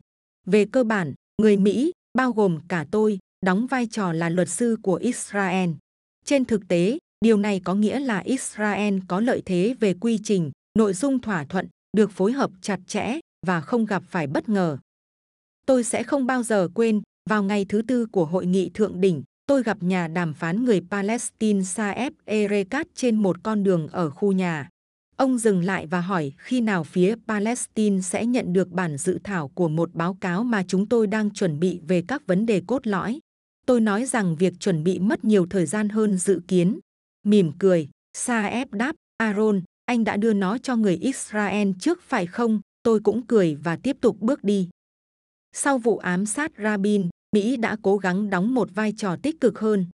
Về 0.45 0.65
cơ 0.65 0.83
bản, 0.83 1.13
người 1.41 1.57
Mỹ, 1.57 1.91
bao 2.17 2.31
gồm 2.31 2.59
cả 2.67 2.85
tôi, 2.91 3.19
đóng 3.45 3.67
vai 3.67 3.87
trò 3.87 4.13
là 4.13 4.29
luật 4.29 4.49
sư 4.49 4.77
của 4.81 4.95
Israel. 4.95 5.69
Trên 6.25 6.45
thực 6.45 6.67
tế, 6.67 6.97
điều 7.25 7.37
này 7.37 7.61
có 7.63 7.75
nghĩa 7.75 7.99
là 7.99 8.19
Israel 8.19 8.97
có 9.07 9.19
lợi 9.19 9.41
thế 9.45 9.75
về 9.79 9.93
quy 9.93 10.19
trình, 10.23 10.51
nội 10.77 10.93
dung 10.93 11.19
thỏa 11.19 11.45
thuận, 11.45 11.67
được 11.97 12.11
phối 12.11 12.31
hợp 12.31 12.51
chặt 12.61 12.79
chẽ 12.87 13.19
và 13.45 13.61
không 13.61 13.85
gặp 13.85 14.03
phải 14.09 14.27
bất 14.27 14.49
ngờ. 14.49 14.77
Tôi 15.65 15.83
sẽ 15.83 16.03
không 16.03 16.25
bao 16.25 16.43
giờ 16.43 16.67
quên, 16.73 17.01
vào 17.29 17.43
ngày 17.43 17.65
thứ 17.69 17.81
tư 17.87 18.05
của 18.05 18.25
hội 18.25 18.45
nghị 18.45 18.69
thượng 18.69 19.01
đỉnh, 19.01 19.23
tôi 19.47 19.63
gặp 19.63 19.83
nhà 19.83 20.07
đàm 20.07 20.33
phán 20.33 20.65
người 20.65 20.81
Palestine 20.91 21.61
Saeb 21.63 22.13
Erekat 22.25 22.87
trên 22.95 23.15
một 23.15 23.43
con 23.43 23.63
đường 23.63 23.87
ở 23.87 24.09
khu 24.09 24.31
nhà. 24.31 24.69
Ông 25.17 25.37
dừng 25.37 25.63
lại 25.63 25.87
và 25.87 26.01
hỏi 26.01 26.31
khi 26.37 26.61
nào 26.61 26.83
phía 26.83 27.15
Palestine 27.27 28.01
sẽ 28.01 28.25
nhận 28.25 28.53
được 28.53 28.69
bản 28.69 28.97
dự 28.97 29.19
thảo 29.23 29.47
của 29.47 29.67
một 29.67 29.93
báo 29.93 30.17
cáo 30.21 30.43
mà 30.43 30.63
chúng 30.67 30.89
tôi 30.89 31.07
đang 31.07 31.31
chuẩn 31.31 31.59
bị 31.59 31.79
về 31.87 32.03
các 32.07 32.27
vấn 32.27 32.45
đề 32.45 32.61
cốt 32.67 32.87
lõi. 32.87 33.19
Tôi 33.65 33.81
nói 33.81 34.05
rằng 34.05 34.35
việc 34.35 34.53
chuẩn 34.59 34.83
bị 34.83 34.99
mất 34.99 35.23
nhiều 35.23 35.47
thời 35.49 35.65
gian 35.65 35.89
hơn 35.89 36.17
dự 36.17 36.41
kiến. 36.47 36.79
Mỉm 37.23 37.51
cười, 37.59 37.89
Saeb 38.17 38.73
đáp, 38.73 38.95
Aaron, 39.17 39.61
anh 39.85 40.03
đã 40.03 40.17
đưa 40.17 40.33
nó 40.33 40.57
cho 40.57 40.75
người 40.75 40.95
Israel 40.95 41.69
trước 41.79 42.01
phải 42.01 42.25
không? 42.25 42.61
Tôi 42.85 42.99
cũng 42.99 43.21
cười 43.27 43.55
và 43.55 43.75
tiếp 43.75 43.97
tục 44.01 44.17
bước 44.21 44.43
đi. 44.43 44.69
Sau 45.53 45.77
vụ 45.77 45.97
ám 45.97 46.25
sát 46.25 46.51
Rabin, 46.57 47.09
Mỹ 47.35 47.57
đã 47.57 47.77
cố 47.81 47.97
gắng 47.97 48.29
đóng 48.29 48.53
một 48.55 48.69
vai 48.75 48.93
trò 48.97 49.15
tích 49.15 49.41
cực 49.41 49.59
hơn. 49.59 49.87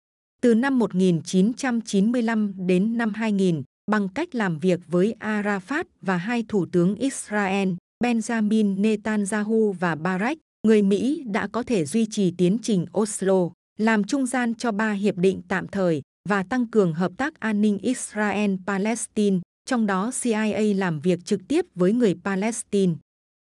Từ 0.42 0.55
năm 0.55 0.79
1995 0.79 2.53
đến 2.57 2.98
năm 2.98 3.14
2000, 3.14 3.62
bằng 3.90 4.09
cách 4.09 4.35
làm 4.35 4.59
việc 4.59 4.81
với 4.87 5.14
Arafat 5.20 5.85
và 6.00 6.16
hai 6.16 6.44
thủ 6.48 6.66
tướng 6.72 6.94
Israel, 6.94 7.68
Benjamin 8.05 8.81
Netanyahu 8.81 9.72
và 9.72 9.94
Barak, 9.94 10.38
người 10.66 10.83
Mỹ 10.83 11.24
đã 11.26 11.46
có 11.46 11.62
thể 11.62 11.85
duy 11.85 12.07
trì 12.11 12.35
tiến 12.38 12.59
trình 12.62 12.87
Oslo, 12.98 13.50
làm 13.79 14.05
trung 14.05 14.26
gian 14.26 14.55
cho 14.55 14.72
ba 14.72 14.92
hiệp 14.92 15.16
định 15.16 15.42
tạm 15.48 15.68
thời 15.68 16.03
và 16.29 16.42
tăng 16.42 16.66
cường 16.66 16.94
hợp 16.94 17.12
tác 17.16 17.40
an 17.40 17.61
ninh 17.61 17.79
Israel-Palestine, 17.83 19.40
trong 19.70 19.87
đó 19.87 20.11
CIA 20.22 20.74
làm 20.74 21.00
việc 21.00 21.24
trực 21.24 21.40
tiếp 21.48 21.66
với 21.74 21.92
người 21.92 22.14
Palestine 22.24 22.94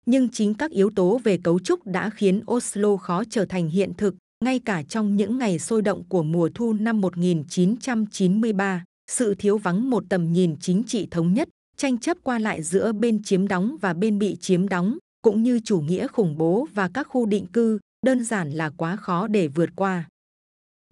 nhưng 0.06 0.30
chính 0.30 0.54
các 0.54 0.72
yếu 0.72 0.90
tố 0.96 1.20
về 1.24 1.38
cấu 1.44 1.60
trúc 1.60 1.88
đã 1.88 2.10
khiến 2.10 2.42
Oslo 2.52 2.98
khó 2.98 3.24
trở 3.30 3.46
thành 3.46 3.70
hiện 3.70 3.94
thực, 3.98 4.16
ngay 4.46 4.60
cả 4.60 4.84
trong 4.84 5.16
những 5.16 5.38
ngày 5.38 5.60
sôi 5.60 5.82
động 5.82 6.04
của 6.10 6.24
mùa 6.24 6.50
thu 6.56 6.74
năm 6.74 7.02
1993, 7.02 8.84
sự 9.12 9.36
thiếu 9.36 9.58
vắng 9.58 9.90
một 9.90 10.04
tầm 10.10 10.34
nhìn 10.34 10.56
chính 10.60 10.84
trị 10.84 11.08
thống 11.12 11.34
nhất, 11.34 11.50
tranh 11.78 11.98
chấp 11.98 12.18
qua 12.24 12.40
lại 12.40 12.64
giữa 12.64 12.92
bên 12.92 13.24
chiếm 13.24 13.48
đóng 13.48 13.78
và 13.82 13.94
bên 13.94 14.20
bị 14.20 14.36
chiếm 14.36 14.68
đóng, 14.68 14.98
cũng 15.22 15.44
như 15.44 15.60
chủ 15.60 15.80
nghĩa 15.80 16.08
khủng 16.08 16.38
bố 16.38 16.68
và 16.74 16.90
các 16.94 17.08
khu 17.10 17.26
định 17.26 17.46
cư, 17.46 17.80
đơn 18.06 18.24
giản 18.24 18.52
là 18.52 18.70
quá 18.78 18.96
khó 18.96 19.28
để 19.28 19.48
vượt 19.48 19.70
qua. 19.76 20.08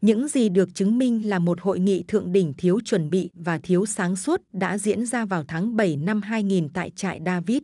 Những 0.01 0.27
gì 0.27 0.49
được 0.49 0.75
chứng 0.75 0.97
minh 0.97 1.29
là 1.29 1.39
một 1.39 1.62
hội 1.62 1.79
nghị 1.79 2.03
thượng 2.07 2.31
đỉnh 2.31 2.53
thiếu 2.57 2.79
chuẩn 2.86 3.10
bị 3.10 3.29
và 3.33 3.57
thiếu 3.57 3.86
sáng 3.86 4.15
suốt 4.15 4.41
đã 4.53 4.77
diễn 4.77 5.05
ra 5.05 5.25
vào 5.25 5.43
tháng 5.47 5.75
7 5.75 5.97
năm 5.97 6.21
2000 6.21 6.69
tại 6.69 6.91
trại 6.95 7.21
David. 7.25 7.57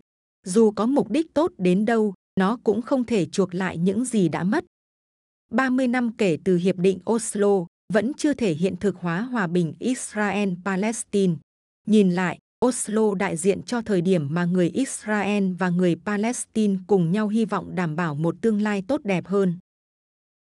Dù 0.45 0.71
có 0.71 0.85
mục 0.85 1.09
đích 1.09 1.33
tốt 1.33 1.51
đến 1.57 1.85
đâu, 1.85 2.13
nó 2.39 2.57
cũng 2.63 2.81
không 2.81 3.03
thể 3.05 3.25
chuộc 3.25 3.55
lại 3.55 3.77
những 3.77 4.05
gì 4.05 4.29
đã 4.29 4.43
mất. 4.43 4.65
30 5.51 5.87
năm 5.87 6.11
kể 6.17 6.37
từ 6.43 6.57
Hiệp 6.57 6.77
định 6.77 6.99
Oslo, 7.11 7.65
vẫn 7.93 8.13
chưa 8.13 8.33
thể 8.33 8.53
hiện 8.53 8.75
thực 8.79 8.95
hóa 8.95 9.21
hòa 9.21 9.47
bình 9.47 9.73
Israel-Palestine. 9.79 11.35
Nhìn 11.87 12.11
lại, 12.11 12.39
Oslo 12.65 13.13
đại 13.15 13.37
diện 13.37 13.61
cho 13.63 13.81
thời 13.81 14.01
điểm 14.01 14.33
mà 14.33 14.45
người 14.45 14.69
Israel 14.69 15.53
và 15.59 15.69
người 15.69 15.95
Palestine 16.05 16.75
cùng 16.87 17.11
nhau 17.11 17.27
hy 17.27 17.45
vọng 17.45 17.75
đảm 17.75 17.95
bảo 17.95 18.15
một 18.15 18.35
tương 18.41 18.61
lai 18.61 18.83
tốt 18.87 19.01
đẹp 19.03 19.27
hơn. 19.27 19.57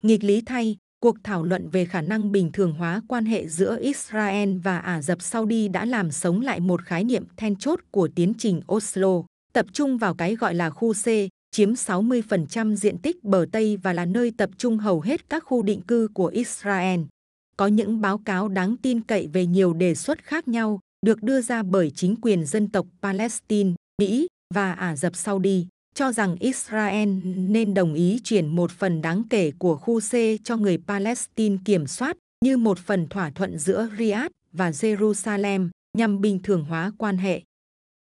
Nghịch 0.02 0.24
lý 0.24 0.40
thay, 0.40 0.76
cuộc 1.02 1.16
thảo 1.24 1.44
luận 1.44 1.68
về 1.68 1.84
khả 1.84 2.00
năng 2.00 2.32
bình 2.32 2.52
thường 2.52 2.72
hóa 2.72 3.02
quan 3.08 3.24
hệ 3.24 3.48
giữa 3.48 3.78
Israel 3.80 4.58
và 4.58 4.78
Ả 4.78 5.02
Rập 5.02 5.22
Saudi 5.22 5.68
đã 5.68 5.84
làm 5.84 6.10
sống 6.10 6.40
lại 6.40 6.60
một 6.60 6.84
khái 6.84 7.04
niệm 7.04 7.24
then 7.36 7.56
chốt 7.56 7.80
của 7.90 8.08
tiến 8.14 8.32
trình 8.38 8.60
Oslo 8.72 9.22
tập 9.52 9.66
trung 9.72 9.98
vào 9.98 10.14
cái 10.14 10.36
gọi 10.36 10.54
là 10.54 10.70
khu 10.70 10.92
C, 10.92 11.06
chiếm 11.50 11.72
60% 11.72 12.74
diện 12.74 12.98
tích 12.98 13.24
bờ 13.24 13.46
Tây 13.52 13.76
và 13.76 13.92
là 13.92 14.04
nơi 14.04 14.32
tập 14.38 14.50
trung 14.58 14.78
hầu 14.78 15.00
hết 15.00 15.30
các 15.30 15.44
khu 15.46 15.62
định 15.62 15.80
cư 15.80 16.08
của 16.14 16.26
Israel. 16.26 17.00
Có 17.56 17.66
những 17.66 18.00
báo 18.00 18.18
cáo 18.18 18.48
đáng 18.48 18.76
tin 18.76 19.00
cậy 19.00 19.26
về 19.32 19.46
nhiều 19.46 19.72
đề 19.72 19.94
xuất 19.94 20.24
khác 20.24 20.48
nhau 20.48 20.80
được 21.06 21.22
đưa 21.22 21.40
ra 21.40 21.62
bởi 21.62 21.90
chính 21.90 22.16
quyền 22.22 22.46
dân 22.46 22.68
tộc 22.68 22.86
Palestine, 23.02 23.70
Mỹ 23.98 24.26
và 24.54 24.72
Ả 24.72 24.96
Rập 24.96 25.16
Saudi 25.16 25.66
cho 25.94 26.12
rằng 26.12 26.36
Israel 26.40 27.08
nên 27.36 27.74
đồng 27.74 27.94
ý 27.94 28.20
chuyển 28.24 28.46
một 28.48 28.70
phần 28.70 29.02
đáng 29.02 29.22
kể 29.30 29.52
của 29.58 29.76
khu 29.76 30.00
C 30.00 30.12
cho 30.44 30.56
người 30.56 30.78
Palestine 30.86 31.56
kiểm 31.64 31.86
soát 31.86 32.16
như 32.44 32.56
một 32.56 32.78
phần 32.78 33.08
thỏa 33.08 33.30
thuận 33.30 33.58
giữa 33.58 33.88
Riyadh 33.98 34.32
và 34.52 34.70
Jerusalem 34.70 35.68
nhằm 35.98 36.20
bình 36.20 36.38
thường 36.42 36.64
hóa 36.64 36.92
quan 36.98 37.18
hệ. 37.18 37.42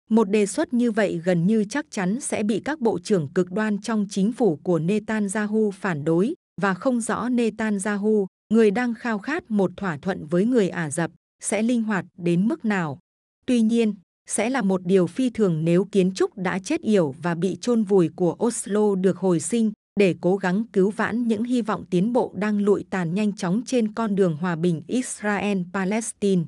Một 0.10 0.30
đề 0.30 0.46
xuất 0.46 0.74
như 0.74 0.92
vậy 0.92 1.22
gần 1.26 1.48
như 1.48 1.66
chắc 1.70 1.86
chắn 1.90 2.20
sẽ 2.22 2.44
bị 2.44 2.62
các 2.66 2.80
bộ 2.80 3.00
trưởng 3.00 3.28
cực 3.28 3.52
đoan 3.52 3.82
trong 3.82 4.08
chính 4.10 4.32
phủ 4.32 4.60
của 4.64 4.80
Netanyahu 4.80 5.72
phản 5.72 6.06
đối 6.06 6.34
và 6.62 6.74
không 6.74 7.02
rõ 7.02 7.30
Netanyahu, 7.30 8.28
người 8.54 8.72
đang 8.72 8.94
khao 8.94 9.20
khát 9.20 9.52
một 9.52 9.72
thỏa 9.78 9.98
thuận 9.98 10.26
với 10.26 10.46
người 10.46 10.70
Ả 10.70 10.90
Rập, 10.90 11.12
sẽ 11.44 11.62
linh 11.62 11.84
hoạt 11.84 12.06
đến 12.18 12.48
mức 12.48 12.66
nào. 12.66 13.00
Tuy 13.46 13.62
nhiên, 13.62 13.96
sẽ 14.28 14.50
là 14.50 14.62
một 14.62 14.82
điều 14.86 15.08
phi 15.08 15.30
thường 15.30 15.66
nếu 15.66 15.86
kiến 15.86 16.12
trúc 16.16 16.38
đã 16.38 16.60
chết 16.60 16.82
yểu 16.82 17.16
và 17.22 17.36
bị 17.36 17.58
chôn 17.62 17.84
vùi 17.84 18.10
của 18.16 18.36
Oslo 18.46 18.96
được 18.96 19.18
hồi 19.18 19.40
sinh 19.40 19.72
để 20.00 20.16
cố 20.22 20.36
gắng 20.36 20.64
cứu 20.74 20.90
vãn 20.90 21.28
những 21.28 21.44
hy 21.44 21.62
vọng 21.62 21.86
tiến 21.90 22.14
bộ 22.14 22.32
đang 22.36 22.62
lụi 22.62 22.86
tàn 22.90 23.16
nhanh 23.16 23.34
chóng 23.34 23.62
trên 23.66 23.94
con 23.94 24.16
đường 24.16 24.38
hòa 24.38 24.56
bình 24.56 24.82
Israel-Palestine. 24.88 26.44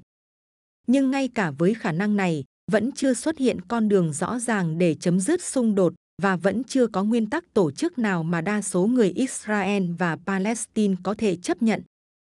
Nhưng 0.88 1.12
ngay 1.12 1.28
cả 1.28 1.52
với 1.52 1.74
khả 1.74 1.92
năng 1.92 2.16
này, 2.16 2.44
vẫn 2.72 2.92
chưa 2.92 3.14
xuất 3.14 3.38
hiện 3.38 3.62
con 3.62 3.90
đường 3.90 4.14
rõ 4.14 4.40
ràng 4.40 4.78
để 4.78 4.96
chấm 4.96 5.20
dứt 5.20 5.44
xung 5.44 5.76
đột 5.76 5.94
và 6.22 6.36
vẫn 6.36 6.64
chưa 6.64 6.88
có 6.88 7.04
nguyên 7.04 7.30
tắc 7.30 7.54
tổ 7.54 7.72
chức 7.72 8.00
nào 8.00 8.24
mà 8.24 8.42
đa 8.42 8.62
số 8.62 8.86
người 8.86 9.10
Israel 9.10 9.84
và 9.98 10.18
Palestine 10.26 10.96
có 11.04 11.14
thể 11.18 11.36
chấp 11.36 11.62
nhận. 11.62 11.82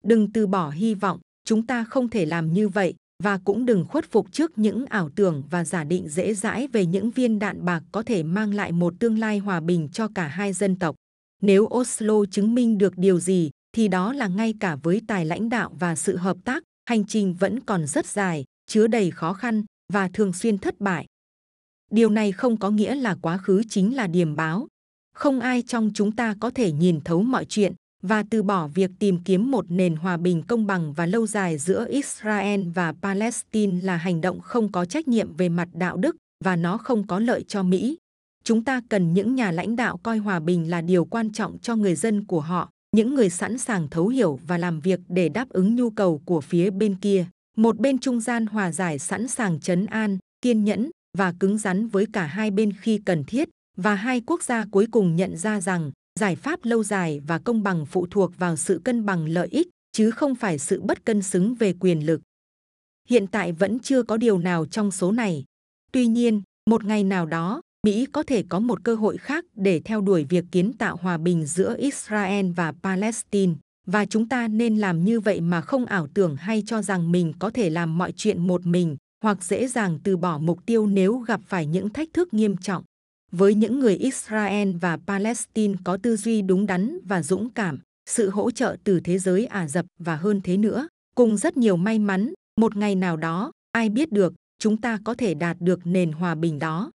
Đừng 0.04 0.32
từ 0.32 0.48
bỏ 0.48 0.70
hy 0.70 0.94
vọng, 0.94 1.20
chúng 1.46 1.68
ta 1.68 1.84
không 1.84 2.10
thể 2.10 2.26
làm 2.26 2.54
như 2.54 2.70
vậy 2.70 2.94
và 3.24 3.40
cũng 3.44 3.66
đừng 3.66 3.86
khuất 3.86 4.12
phục 4.12 4.32
trước 4.32 4.58
những 4.58 4.86
ảo 4.86 5.10
tưởng 5.16 5.44
và 5.50 5.64
giả 5.64 5.84
định 5.84 6.10
dễ 6.10 6.34
dãi 6.34 6.68
về 6.68 6.86
những 6.86 7.12
viên 7.12 7.40
đạn 7.40 7.66
bạc 7.66 7.84
có 7.92 8.04
thể 8.04 8.24
mang 8.24 8.54
lại 8.54 8.72
một 8.72 8.94
tương 9.00 9.20
lai 9.20 9.38
hòa 9.38 9.60
bình 9.60 9.90
cho 9.94 10.08
cả 10.16 10.28
hai 10.28 10.54
dân 10.54 10.76
tộc. 10.76 10.96
Nếu 11.42 11.64
Oslo 11.66 12.26
chứng 12.32 12.56
minh 12.56 12.78
được 12.78 12.98
điều 12.98 13.20
gì, 13.20 13.50
thì 13.76 13.88
đó 13.88 14.14
là 14.14 14.28
ngay 14.28 14.54
cả 14.60 14.76
với 14.76 15.02
tài 15.08 15.26
lãnh 15.26 15.50
đạo 15.50 15.76
và 15.80 15.96
sự 15.96 16.18
hợp 16.18 16.38
tác, 16.46 16.64
hành 16.90 17.06
trình 17.06 17.34
vẫn 17.34 17.60
còn 17.60 17.88
rất 17.88 18.06
dài, 18.06 18.44
chứa 18.68 18.88
đầy 18.88 19.12
khó 19.12 19.34
khăn 19.34 19.64
và 19.94 20.10
thường 20.14 20.34
xuyên 20.34 20.58
thất 20.58 20.82
bại. 20.82 21.06
Điều 21.92 22.10
này 22.10 22.32
không 22.32 22.58
có 22.58 22.70
nghĩa 22.70 22.96
là 22.96 23.16
quá 23.22 23.38
khứ 23.38 23.62
chính 23.70 23.96
là 23.96 24.08
điềm 24.08 24.36
báo. 24.36 24.68
Không 25.14 25.40
ai 25.40 25.62
trong 25.62 25.92
chúng 25.94 26.12
ta 26.12 26.36
có 26.40 26.50
thể 26.50 26.72
nhìn 26.72 27.02
thấu 27.02 27.24
mọi 27.24 27.46
chuyện 27.46 27.74
và 28.04 28.24
từ 28.30 28.44
bỏ 28.44 28.68
việc 28.68 28.92
tìm 29.00 29.20
kiếm 29.26 29.52
một 29.52 29.66
nền 29.70 29.96
hòa 29.96 30.18
bình 30.18 30.44
công 30.48 30.68
bằng 30.68 30.94
và 30.94 31.06
lâu 31.06 31.28
dài 31.28 31.58
giữa 31.58 31.86
Israel 31.90 32.62
và 32.76 32.94
Palestine 33.02 33.82
là 33.82 33.98
hành 33.98 34.22
động 34.22 34.40
không 34.40 34.72
có 34.72 34.86
trách 34.86 35.08
nhiệm 35.08 35.36
về 35.36 35.50
mặt 35.50 35.70
đạo 35.74 35.98
đức 35.98 36.16
và 36.44 36.56
nó 36.56 36.78
không 36.78 37.08
có 37.08 37.20
lợi 37.20 37.44
cho 37.48 37.64
Mỹ. 37.64 37.98
Chúng 38.44 38.64
ta 38.64 38.82
cần 38.90 39.14
những 39.14 39.36
nhà 39.36 39.52
lãnh 39.52 39.76
đạo 39.76 39.98
coi 39.98 40.18
hòa 40.18 40.40
bình 40.40 40.70
là 40.70 40.82
điều 40.82 41.06
quan 41.06 41.32
trọng 41.32 41.58
cho 41.60 41.76
người 41.76 41.96
dân 41.96 42.26
của 42.26 42.42
họ, 42.42 42.70
những 42.96 43.16
người 43.16 43.30
sẵn 43.30 43.58
sàng 43.58 43.88
thấu 43.90 44.08
hiểu 44.08 44.40
và 44.48 44.58
làm 44.58 44.80
việc 44.80 45.00
để 45.08 45.30
đáp 45.30 45.50
ứng 45.50 45.76
nhu 45.76 45.90
cầu 45.90 46.22
của 46.26 46.42
phía 46.42 46.70
bên 46.70 46.96
kia. 46.96 47.26
Một 47.58 47.80
bên 47.80 47.98
trung 47.98 48.20
gian 48.20 48.46
hòa 48.46 48.72
giải 48.72 49.00
sẵn 49.00 49.28
sàng 49.28 49.60
chấn 49.60 49.86
an, 49.86 50.18
kiên 50.42 50.64
nhẫn 50.64 50.92
và 51.18 51.34
cứng 51.40 51.58
rắn 51.58 51.88
với 51.88 52.06
cả 52.14 52.26
hai 52.26 52.52
bên 52.52 52.74
khi 52.82 53.02
cần 53.06 53.24
thiết, 53.24 53.50
và 53.78 53.96
hai 53.96 54.22
quốc 54.26 54.44
gia 54.44 54.66
cuối 54.72 54.88
cùng 54.92 55.16
nhận 55.16 55.38
ra 55.38 55.62
rằng 55.62 55.92
giải 56.18 56.36
pháp 56.36 56.60
lâu 56.64 56.84
dài 56.84 57.22
và 57.28 57.40
công 57.40 57.64
bằng 57.64 57.86
phụ 57.86 58.08
thuộc 58.12 58.38
vào 58.38 58.56
sự 58.56 58.82
cân 58.84 59.06
bằng 59.06 59.26
lợi 59.26 59.48
ích, 59.48 59.68
chứ 59.92 60.12
không 60.12 60.36
phải 60.36 60.60
sự 60.60 60.82
bất 60.82 61.06
cân 61.06 61.22
xứng 61.22 61.56
về 61.56 61.74
quyền 61.80 62.06
lực. 62.06 62.22
Hiện 63.10 63.28
tại 63.28 63.52
vẫn 63.52 63.80
chưa 63.80 64.04
có 64.04 64.18
điều 64.18 64.38
nào 64.38 64.66
trong 64.66 64.92
số 64.92 65.12
này. 65.12 65.44
Tuy 65.92 66.08
nhiên, 66.08 66.42
một 66.70 66.84
ngày 66.84 67.04
nào 67.04 67.26
đó, 67.26 67.62
Mỹ 67.84 68.06
có 68.12 68.24
thể 68.24 68.44
có 68.50 68.60
một 68.60 68.84
cơ 68.84 68.96
hội 68.96 69.18
khác 69.18 69.46
để 69.56 69.82
theo 69.86 70.02
đuổi 70.02 70.24
việc 70.30 70.46
kiến 70.52 70.74
tạo 70.74 70.98
hòa 71.02 71.18
bình 71.18 71.46
giữa 71.46 71.76
Israel 71.78 72.52
và 72.52 72.74
Palestine 72.84 73.54
và 73.88 74.06
chúng 74.06 74.30
ta 74.30 74.48
nên 74.48 74.78
làm 74.78 75.06
như 75.06 75.20
vậy 75.20 75.42
mà 75.42 75.62
không 75.62 75.86
ảo 75.86 76.08
tưởng 76.14 76.36
hay 76.36 76.64
cho 76.66 76.82
rằng 76.82 77.12
mình 77.12 77.34
có 77.40 77.50
thể 77.50 77.70
làm 77.70 77.98
mọi 77.98 78.12
chuyện 78.12 78.48
một 78.48 78.66
mình 78.66 78.98
hoặc 79.24 79.44
dễ 79.44 79.68
dàng 79.68 80.00
từ 80.04 80.18
bỏ 80.18 80.38
mục 80.38 80.66
tiêu 80.66 80.88
nếu 80.88 81.18
gặp 81.18 81.42
phải 81.48 81.66
những 81.66 81.90
thách 81.90 82.10
thức 82.14 82.34
nghiêm 82.34 82.58
trọng. 82.58 82.84
Với 83.32 83.56
những 83.56 83.80
người 83.80 83.96
Israel 83.96 84.72
và 84.82 84.98
Palestine 85.08 85.74
có 85.84 85.98
tư 85.98 86.16
duy 86.16 86.42
đúng 86.42 86.66
đắn 86.66 87.00
và 87.06 87.24
dũng 87.24 87.50
cảm, 87.50 87.80
sự 88.10 88.30
hỗ 88.30 88.52
trợ 88.52 88.76
từ 88.84 89.00
thế 89.00 89.18
giới 89.18 89.46
Ả 89.46 89.68
Rập 89.68 89.86
và 90.00 90.16
hơn 90.16 90.42
thế 90.44 90.58
nữa, 90.58 90.88
cùng 91.16 91.38
rất 91.38 91.58
nhiều 91.58 91.78
may 91.78 92.00
mắn, 92.00 92.34
một 92.62 92.76
ngày 92.76 92.96
nào 92.96 93.18
đó, 93.18 93.52
ai 93.72 93.90
biết 93.90 94.12
được, 94.12 94.34
chúng 94.60 94.78
ta 94.78 95.00
có 95.04 95.14
thể 95.14 95.34
đạt 95.34 95.58
được 95.60 95.80
nền 95.84 96.12
hòa 96.12 96.36
bình 96.36 96.60
đó. 96.60 96.92